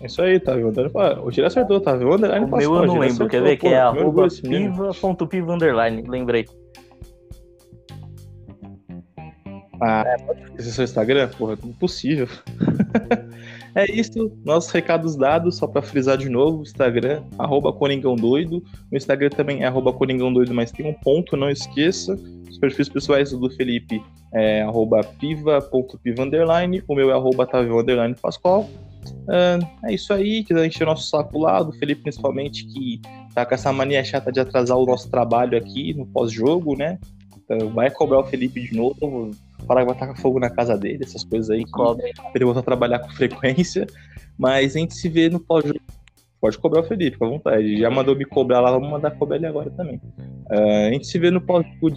[0.00, 0.90] É isso aí, tá vendo?
[1.22, 2.26] O Tira acertou, tá vendo?
[2.26, 3.56] O meu eu não lembro, quer ver?
[3.56, 6.44] Que é arroba piva.piva underline, lembrei.
[9.80, 10.04] Ah,
[10.58, 11.28] esse é seu Instagram?
[11.38, 12.28] Porra, impossível.
[13.74, 18.62] é isso, nossos recados dados, só pra frisar de novo, Instagram, arroba Coringão Doido.
[18.90, 22.14] O Instagram também é arroba Coringão Doido, mas tem um ponto, não esqueça.
[22.48, 24.00] Os perfis pessoais do Felipe
[24.32, 26.24] é arroba piva.piva
[26.86, 28.68] o meu é arroba tavio underline pascoal.
[29.84, 33.00] é isso aí, quiser encher o nosso saco lá, do Felipe principalmente, que
[33.34, 36.98] tá com essa mania chata de atrasar o nosso trabalho aqui no pós-jogo, né?
[37.44, 39.32] Então, vai cobrar o Felipe de novo,
[39.64, 41.64] que vai tacar fogo na casa dele, essas coisas aí.
[41.70, 42.12] Cobre.
[42.34, 43.86] Ele voltar a trabalhar com frequência.
[44.38, 45.80] Mas a gente se vê no pós-jogo.
[46.40, 47.78] Pode cobrar o Felipe, com vontade.
[47.78, 49.96] Já mandou me cobrar lá, vamos mandar cobrar ele agora também.
[50.50, 51.90] Uh, a gente se vê no pós-jogo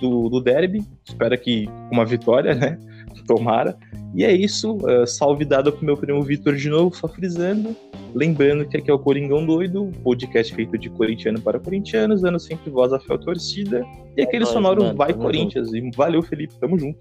[0.00, 0.82] do, do derby.
[1.06, 2.78] Espero que uma vitória, né?
[3.24, 3.76] Tomara.
[4.14, 4.76] E é isso.
[4.76, 7.74] Uh, salve dado pro meu primo Vitor de novo, só frisando.
[8.14, 12.70] Lembrando que aqui é o Coringão Doido, podcast feito de corintiano para corintianos, dando sempre
[12.70, 13.86] voz à fiel torcida.
[14.16, 15.70] E é aquele sonoro mano, Vai Corinthians.
[15.70, 15.86] Junto.
[15.86, 16.54] E valeu, Felipe.
[16.60, 16.98] Tamo junto.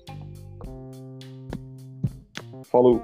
[2.63, 3.01] Falou.